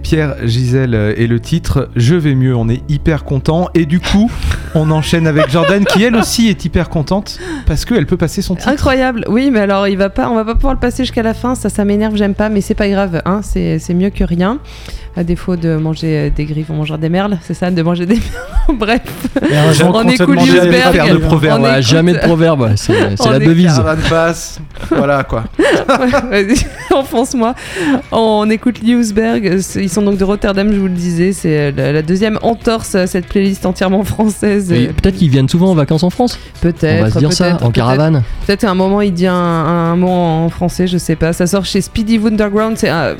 Pierre 0.03 0.37
Gisèle 0.47 1.15
et 1.17 1.27
le 1.27 1.41
titre 1.41 1.91
Je 1.97 2.15
vais 2.15 2.35
mieux. 2.35 2.55
On 2.55 2.69
est 2.69 2.83
hyper 2.89 3.25
content 3.25 3.69
et 3.75 3.87
du 3.87 4.01
coup, 4.01 4.31
on 4.79 4.91
enchaîne 4.91 5.27
avec 5.27 5.51
Jordan 5.51 5.85
qui 5.85 6.03
elle 6.05 6.17
aussi 6.17 6.49
est 6.49 6.65
hyper 6.65 6.89
contente 6.89 7.39
parce 7.67 7.85
qu'elle 7.85 8.07
peut 8.07 8.17
passer 8.17 8.43
son 8.43 8.55
titre. 8.55 8.69
Incroyable, 8.69 9.25
oui, 9.29 9.51
mais 9.51 9.61
alors 9.61 9.89
il 9.89 9.97
va 9.99 10.09
pas, 10.11 10.29
on 10.31 10.35
va 10.35 10.45
pas 10.45 10.55
pouvoir 10.55 10.75
le 10.75 10.81
passer 10.81 11.05
jusqu'à 11.05 11.23
la 11.23 11.35
fin, 11.35 11.55
ça, 11.55 11.69
ça 11.69 11.85
m'énerve, 11.85 12.17
j'aime 12.17 12.35
pas, 12.35 12.49
mais 12.49 12.61
c'est 12.61 12.75
pas 12.75 12.89
grave, 12.89 13.21
hein, 13.25 13.41
c'est 13.43 13.79
c'est 13.79 13.95
mieux 13.95 14.11
que 14.11 14.25
rien. 14.25 14.59
À 15.17 15.25
défaut 15.25 15.57
de 15.57 15.75
manger 15.77 16.31
des 16.31 16.45
griffes, 16.45 16.71
on 16.71 16.75
mangera 16.75 16.97
des 16.97 17.09
merles, 17.09 17.39
c'est 17.43 17.55
ça, 17.55 17.73
de 17.73 17.83
manger 17.83 18.07
des 18.07 18.15
merles. 18.69 18.79
Bref, 18.79 19.01
on 19.85 19.93
te 20.05 20.23
écoute 20.23 20.29
demandait 20.37 20.59
de 21.13 21.19
proverbe. 21.19 21.61
on 21.61 21.65
Ouais, 21.65 21.71
écoute- 21.73 21.83
jamais 21.83 22.13
de 22.13 22.19
proverbe, 22.19 22.73
c'est 22.77 22.93
On 23.21 23.31
la 23.31 23.39
devise. 23.41 23.83
Passe. 24.09 24.61
voilà 24.91 25.25
quoi. 25.25 25.45
Ouais, 26.31 26.45
Vas-y, 26.45 26.59
enfonce-moi. 26.95 27.55
On 28.13 28.49
écoute 28.51 28.77
c'est- 29.61 29.83
ils 29.83 29.89
sont 29.89 30.03
donc 30.03 30.19
de 30.19 30.25
Rotterdam, 30.25 30.71
je 30.73 30.79
vous 30.79 30.87
le 30.87 30.93
disais, 30.93 31.33
c'est 31.33 31.73
la, 31.73 31.93
la 31.93 32.03
deuxième 32.03 32.39
entorse 32.43 32.95
à 32.95 33.07
cette 33.09 33.27
playlist 33.27 33.67
entièrement 33.67 34.05
française. 34.05 34.68
Et 34.73 34.87
Peut-être 34.89 35.17
qu'ils 35.17 35.31
viennent 35.31 35.49
souvent 35.49 35.71
en 35.71 35.75
vacances 35.75 36.03
en 36.03 36.11
France. 36.11 36.39
Peut-être. 36.61 37.01
On 37.01 37.05
va 37.05 37.11
se 37.11 37.19
dire 37.19 37.33
ça, 37.33 37.59
en 37.63 37.71
caravane. 37.71 38.23
Peut-être 38.47 38.65
à 38.65 38.71
un 38.71 38.75
moment 38.75 39.01
il 39.01 39.13
dit 39.13 39.27
un, 39.27 39.35
un 39.35 39.97
mot 39.97 40.09
en 40.09 40.49
français, 40.49 40.87
je 40.87 40.99
sais 40.99 41.17
pas. 41.17 41.33
Ça 41.33 41.47
sort 41.47 41.65
chez 41.65 41.81
Speedy 41.81 42.19
Wonderground, 42.19 42.77
c'est 42.77 42.89
un, 42.89 43.17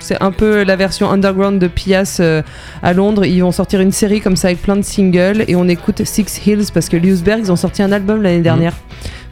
c'est 0.00 0.20
un 0.22 0.32
peu 0.32 0.64
la 0.64 0.76
version 0.76 1.10
underground 1.10 1.58
de 1.60 1.66
Pias 1.68 2.18
euh, 2.20 2.42
à 2.82 2.92
Londres. 2.92 3.24
Ils 3.24 3.40
vont 3.40 3.52
sortir 3.52 3.80
une 3.80 3.92
série 3.92 4.20
comme 4.20 4.36
ça 4.36 4.48
avec 4.48 4.60
plein 4.62 4.76
de 4.76 4.82
singles 4.82 5.44
et 5.48 5.56
on 5.56 5.66
écoute 5.68 6.02
Six 6.04 6.40
Hills 6.46 6.66
parce 6.74 6.88
que 6.88 6.96
Ljusberg 6.96 7.40
ils 7.44 7.52
ont 7.52 7.56
sorti 7.56 7.82
un 7.82 7.92
album 7.92 8.22
l'année 8.22 8.40
dernière. 8.42 8.74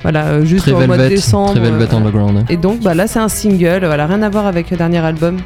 Voilà, 0.02 0.24
euh, 0.26 0.44
juste 0.44 0.62
Très 0.64 0.72
au 0.72 0.86
mois 0.86 0.96
de 0.98 1.08
décembre. 1.08 1.52
très 1.52 1.60
Velvet 1.60 1.92
euh, 1.92 1.96
Underground. 1.96 2.38
hein. 2.38 2.44
Et 2.48 2.56
donc 2.56 2.80
bah 2.80 2.94
là 2.94 3.06
c'est 3.06 3.20
un 3.20 3.28
single, 3.28 3.84
voilà, 3.84 4.06
rien 4.06 4.22
à 4.22 4.28
voir 4.28 4.46
avec 4.46 4.70
le 4.70 4.76
dernier 4.76 4.98
album. 4.98 5.36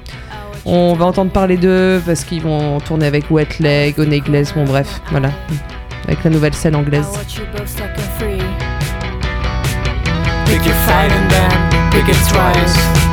On 0.64 0.94
va 0.94 1.04
entendre 1.04 1.30
parler 1.30 1.57
d'eux 1.59 2.00
parce 2.07 2.24
qu'ils 2.24 2.40
vont 2.42 2.78
tourner 2.80 3.07
avec 3.07 3.30
Wet 3.30 3.46
Leg, 3.61 3.98
Onegles, 4.00 4.46
bon 4.54 4.64
bref, 4.64 5.00
voilà. 5.11 5.28
Avec 6.07 6.22
la 6.24 6.30
nouvelle 6.30 6.54
scène 6.54 6.76
anglaise. 6.76 7.07
Pick 10.46 10.64
your 10.64 10.74
fight 10.86 11.11
and 11.11 11.28
then 11.30 11.50
pick 11.90 12.09
it 12.09 12.16
twice. 12.28 13.05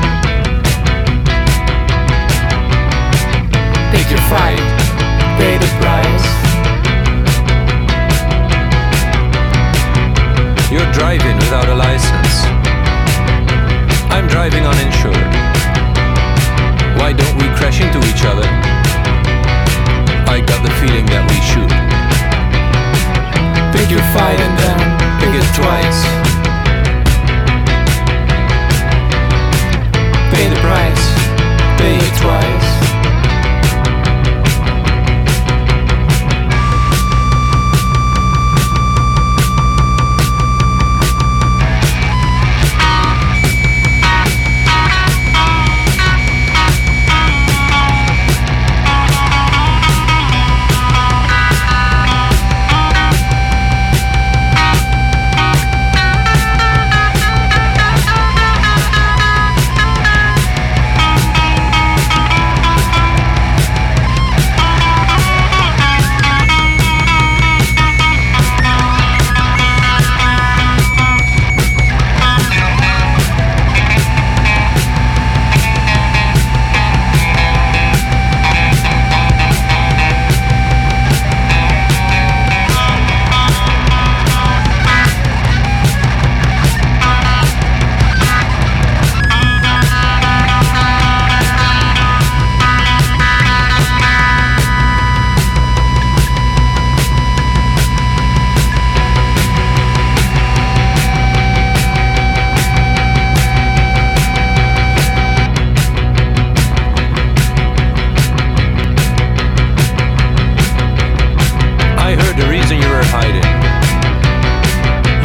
Reason 112.54 112.78
you 112.78 112.86
were 112.88 113.08
hiding. 113.10 113.50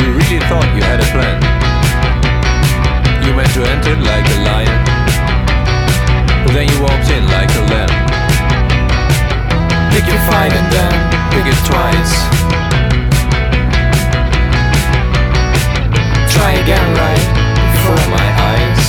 You 0.00 0.06
really 0.16 0.40
thought 0.48 0.64
you 0.72 0.80
had 0.80 0.96
a 0.96 1.08
plan. 1.12 1.36
You 3.20 3.36
meant 3.36 3.52
to 3.52 3.62
enter 3.68 3.94
like 4.00 4.24
a 4.24 4.38
lion, 4.48 4.80
but 6.40 6.52
then 6.56 6.66
you 6.72 6.78
walked 6.80 7.12
in 7.12 7.28
like 7.28 7.52
a 7.52 7.62
lamb. 7.68 7.92
Pick 9.92 10.08
your 10.08 10.22
fight 10.24 10.56
and 10.56 10.68
then 10.72 10.94
pick 11.28 11.44
it 11.52 11.60
twice. 11.68 12.14
Try 16.32 16.50
again 16.64 16.88
right 16.96 17.28
before 17.76 18.04
my 18.08 18.28
eyes. 18.48 18.82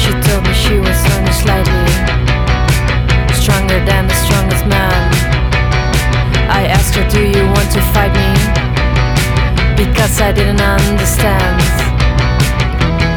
She 0.00 0.12
told 0.24 0.42
me 0.48 0.54
she 0.64 0.80
was 0.80 1.01
than 3.86 4.08
the 4.08 4.14
strongest 4.14 4.66
man. 4.66 5.00
I 6.48 6.66
asked 6.66 6.94
her, 6.94 7.06
Do 7.08 7.20
you 7.20 7.44
want 7.54 7.70
to 7.72 7.80
fight 7.94 8.12
me? 8.12 8.30
Because 9.76 10.20
I 10.20 10.32
didn't 10.32 10.60
understand. 10.60 11.60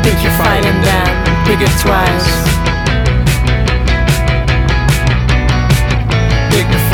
Pick 0.04 0.18
your 0.24 0.36
fight 0.38 0.66
and 0.66 0.80
then 0.84 1.10
pick 1.46 1.62
it 1.62 1.74
twice. 1.82 2.56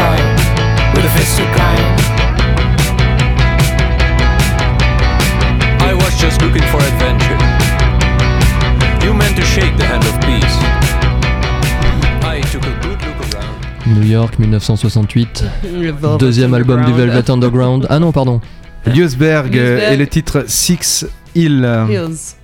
Fight 0.02 0.96
with 0.96 1.06
a 1.06 1.10
fist 1.18 1.38
so 1.38 1.46
kind. 1.54 1.86
I 5.82 5.94
was 5.94 6.14
just 6.20 6.42
looking 6.42 6.66
for 6.72 6.80
adventure. 6.80 7.40
You 9.06 9.14
meant 9.14 9.36
to 9.36 9.44
shake 9.44 9.76
the 9.78 9.86
hand 9.86 10.04
of 10.06 10.16
peace. 10.26 11.01
New 13.92 14.04
York 14.04 14.40
1968. 14.40 15.44
Le 15.74 15.92
Velvet 15.92 16.18
Deuxième 16.20 16.54
album 16.54 16.80
du 16.82 16.92
Underground. 16.92 17.12
Velvet 17.12 17.32
Underground. 17.32 17.88
Ah 17.90 18.00
non, 18.00 18.12
pardon. 18.12 18.42
Euh, 18.88 18.92
Ljusberg. 18.92 19.56
et 19.56 19.98
le 19.98 20.08
titre 20.08 20.46
Six 20.48 21.06
Hill. 21.36 21.68
Hills. 21.90 22.36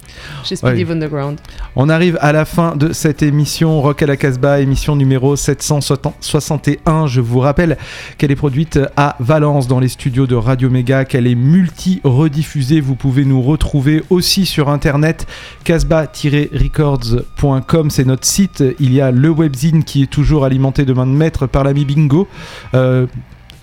Chez 0.47 0.55
Speedy 0.55 0.83
Ouais. 0.83 0.89
Wonderground. 0.89 1.39
On 1.75 1.89
arrive 1.89 2.17
à 2.21 2.31
la 2.31 2.45
fin 2.45 2.77
de 2.77 2.93
cette 2.93 3.21
émission 3.21 3.81
Rock 3.81 4.01
à 4.01 4.05
la 4.05 4.15
Casbah, 4.15 4.61
émission 4.61 4.95
numéro 4.95 5.35
761. 5.35 7.07
Je 7.07 7.19
vous 7.19 7.39
rappelle 7.39 7.77
qu'elle 8.17 8.31
est 8.31 8.37
produite 8.37 8.79
à 8.95 9.17
Valence 9.19 9.67
dans 9.67 9.81
les 9.81 9.89
studios 9.89 10.25
de 10.25 10.35
Radio 10.35 10.69
Méga, 10.69 11.03
qu'elle 11.03 11.27
est 11.27 11.35
multi-rediffusée. 11.35 12.79
Vous 12.79 12.95
pouvez 12.95 13.25
nous 13.25 13.41
retrouver 13.41 14.03
aussi 14.09 14.45
sur 14.45 14.69
internet 14.69 15.27
casbah-records.com, 15.65 17.89
c'est 17.89 18.05
notre 18.05 18.25
site. 18.25 18.63
Il 18.79 18.93
y 18.93 19.01
a 19.01 19.11
le 19.11 19.29
webzine 19.29 19.83
qui 19.83 20.03
est 20.03 20.09
toujours 20.09 20.45
alimenté 20.45 20.85
de 20.85 20.93
main 20.93 21.05
de 21.05 21.11
maître 21.11 21.47
par 21.47 21.65
l'ami 21.65 21.83
Bingo. 21.83 22.29
Euh, 22.73 23.05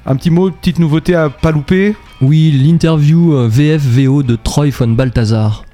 un 0.05 0.17
petit 0.17 0.31
mot, 0.31 0.51
petite 0.51 0.79
nouveauté 0.79 1.15
à 1.15 1.31
pas 1.31 1.51
louper? 1.51 1.97
Oui, 2.21 2.53
l'interview 2.53 3.35
euh, 3.35 3.49
VF-VO 3.49 4.23
de 4.23 4.37
Troy 4.37 4.69
von 4.69 4.89
Balthazar. 4.89 5.65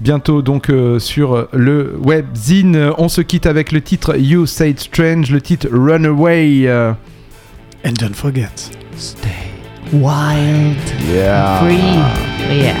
Bientôt 0.00 0.42
donc 0.42 0.70
euh, 0.70 0.98
sur 0.98 1.48
le 1.52 1.98
webzine. 2.02 2.90
On 2.98 3.08
se 3.08 3.20
quitte 3.20 3.46
avec 3.46 3.72
le 3.72 3.80
titre 3.80 4.16
You 4.16 4.46
Said 4.46 4.78
Strange, 4.78 5.30
le 5.30 5.40
titre 5.40 5.68
Runaway. 5.72 6.66
euh. 6.66 6.92
And 7.84 7.92
don't 8.00 8.14
forget. 8.14 8.48
Wild. 9.92 10.76
Yeah. 11.12 11.60
Free. 11.60 12.56
Yeah. 12.58 12.74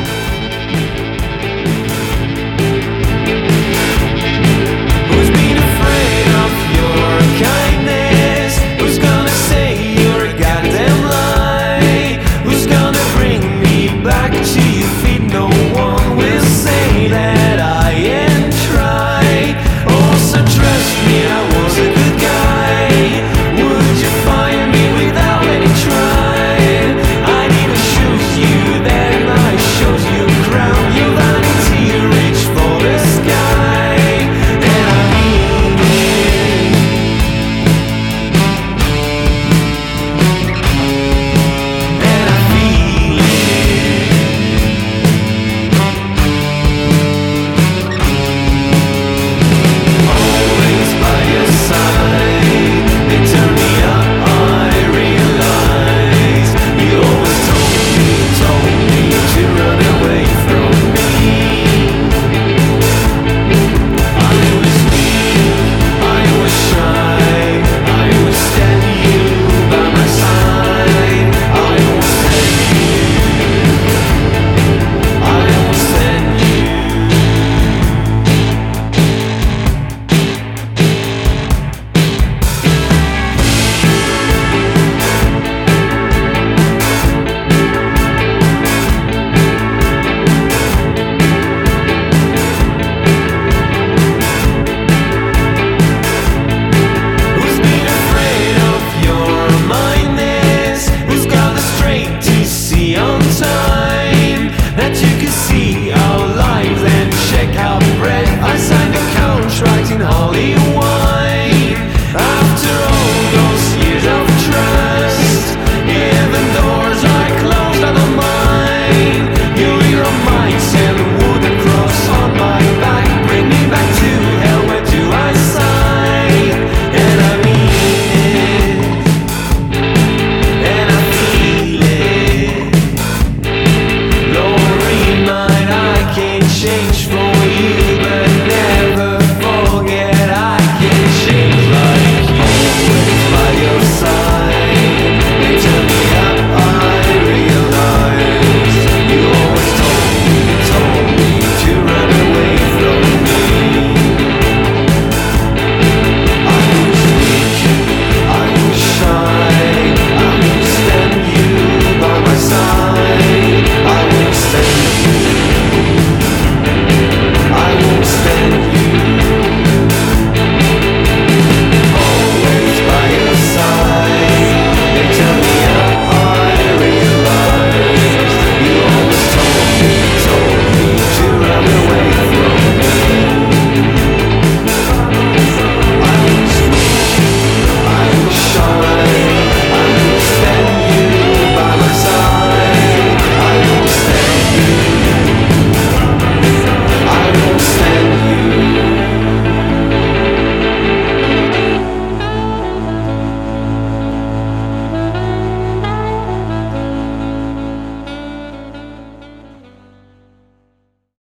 downtown. 103.06 103.65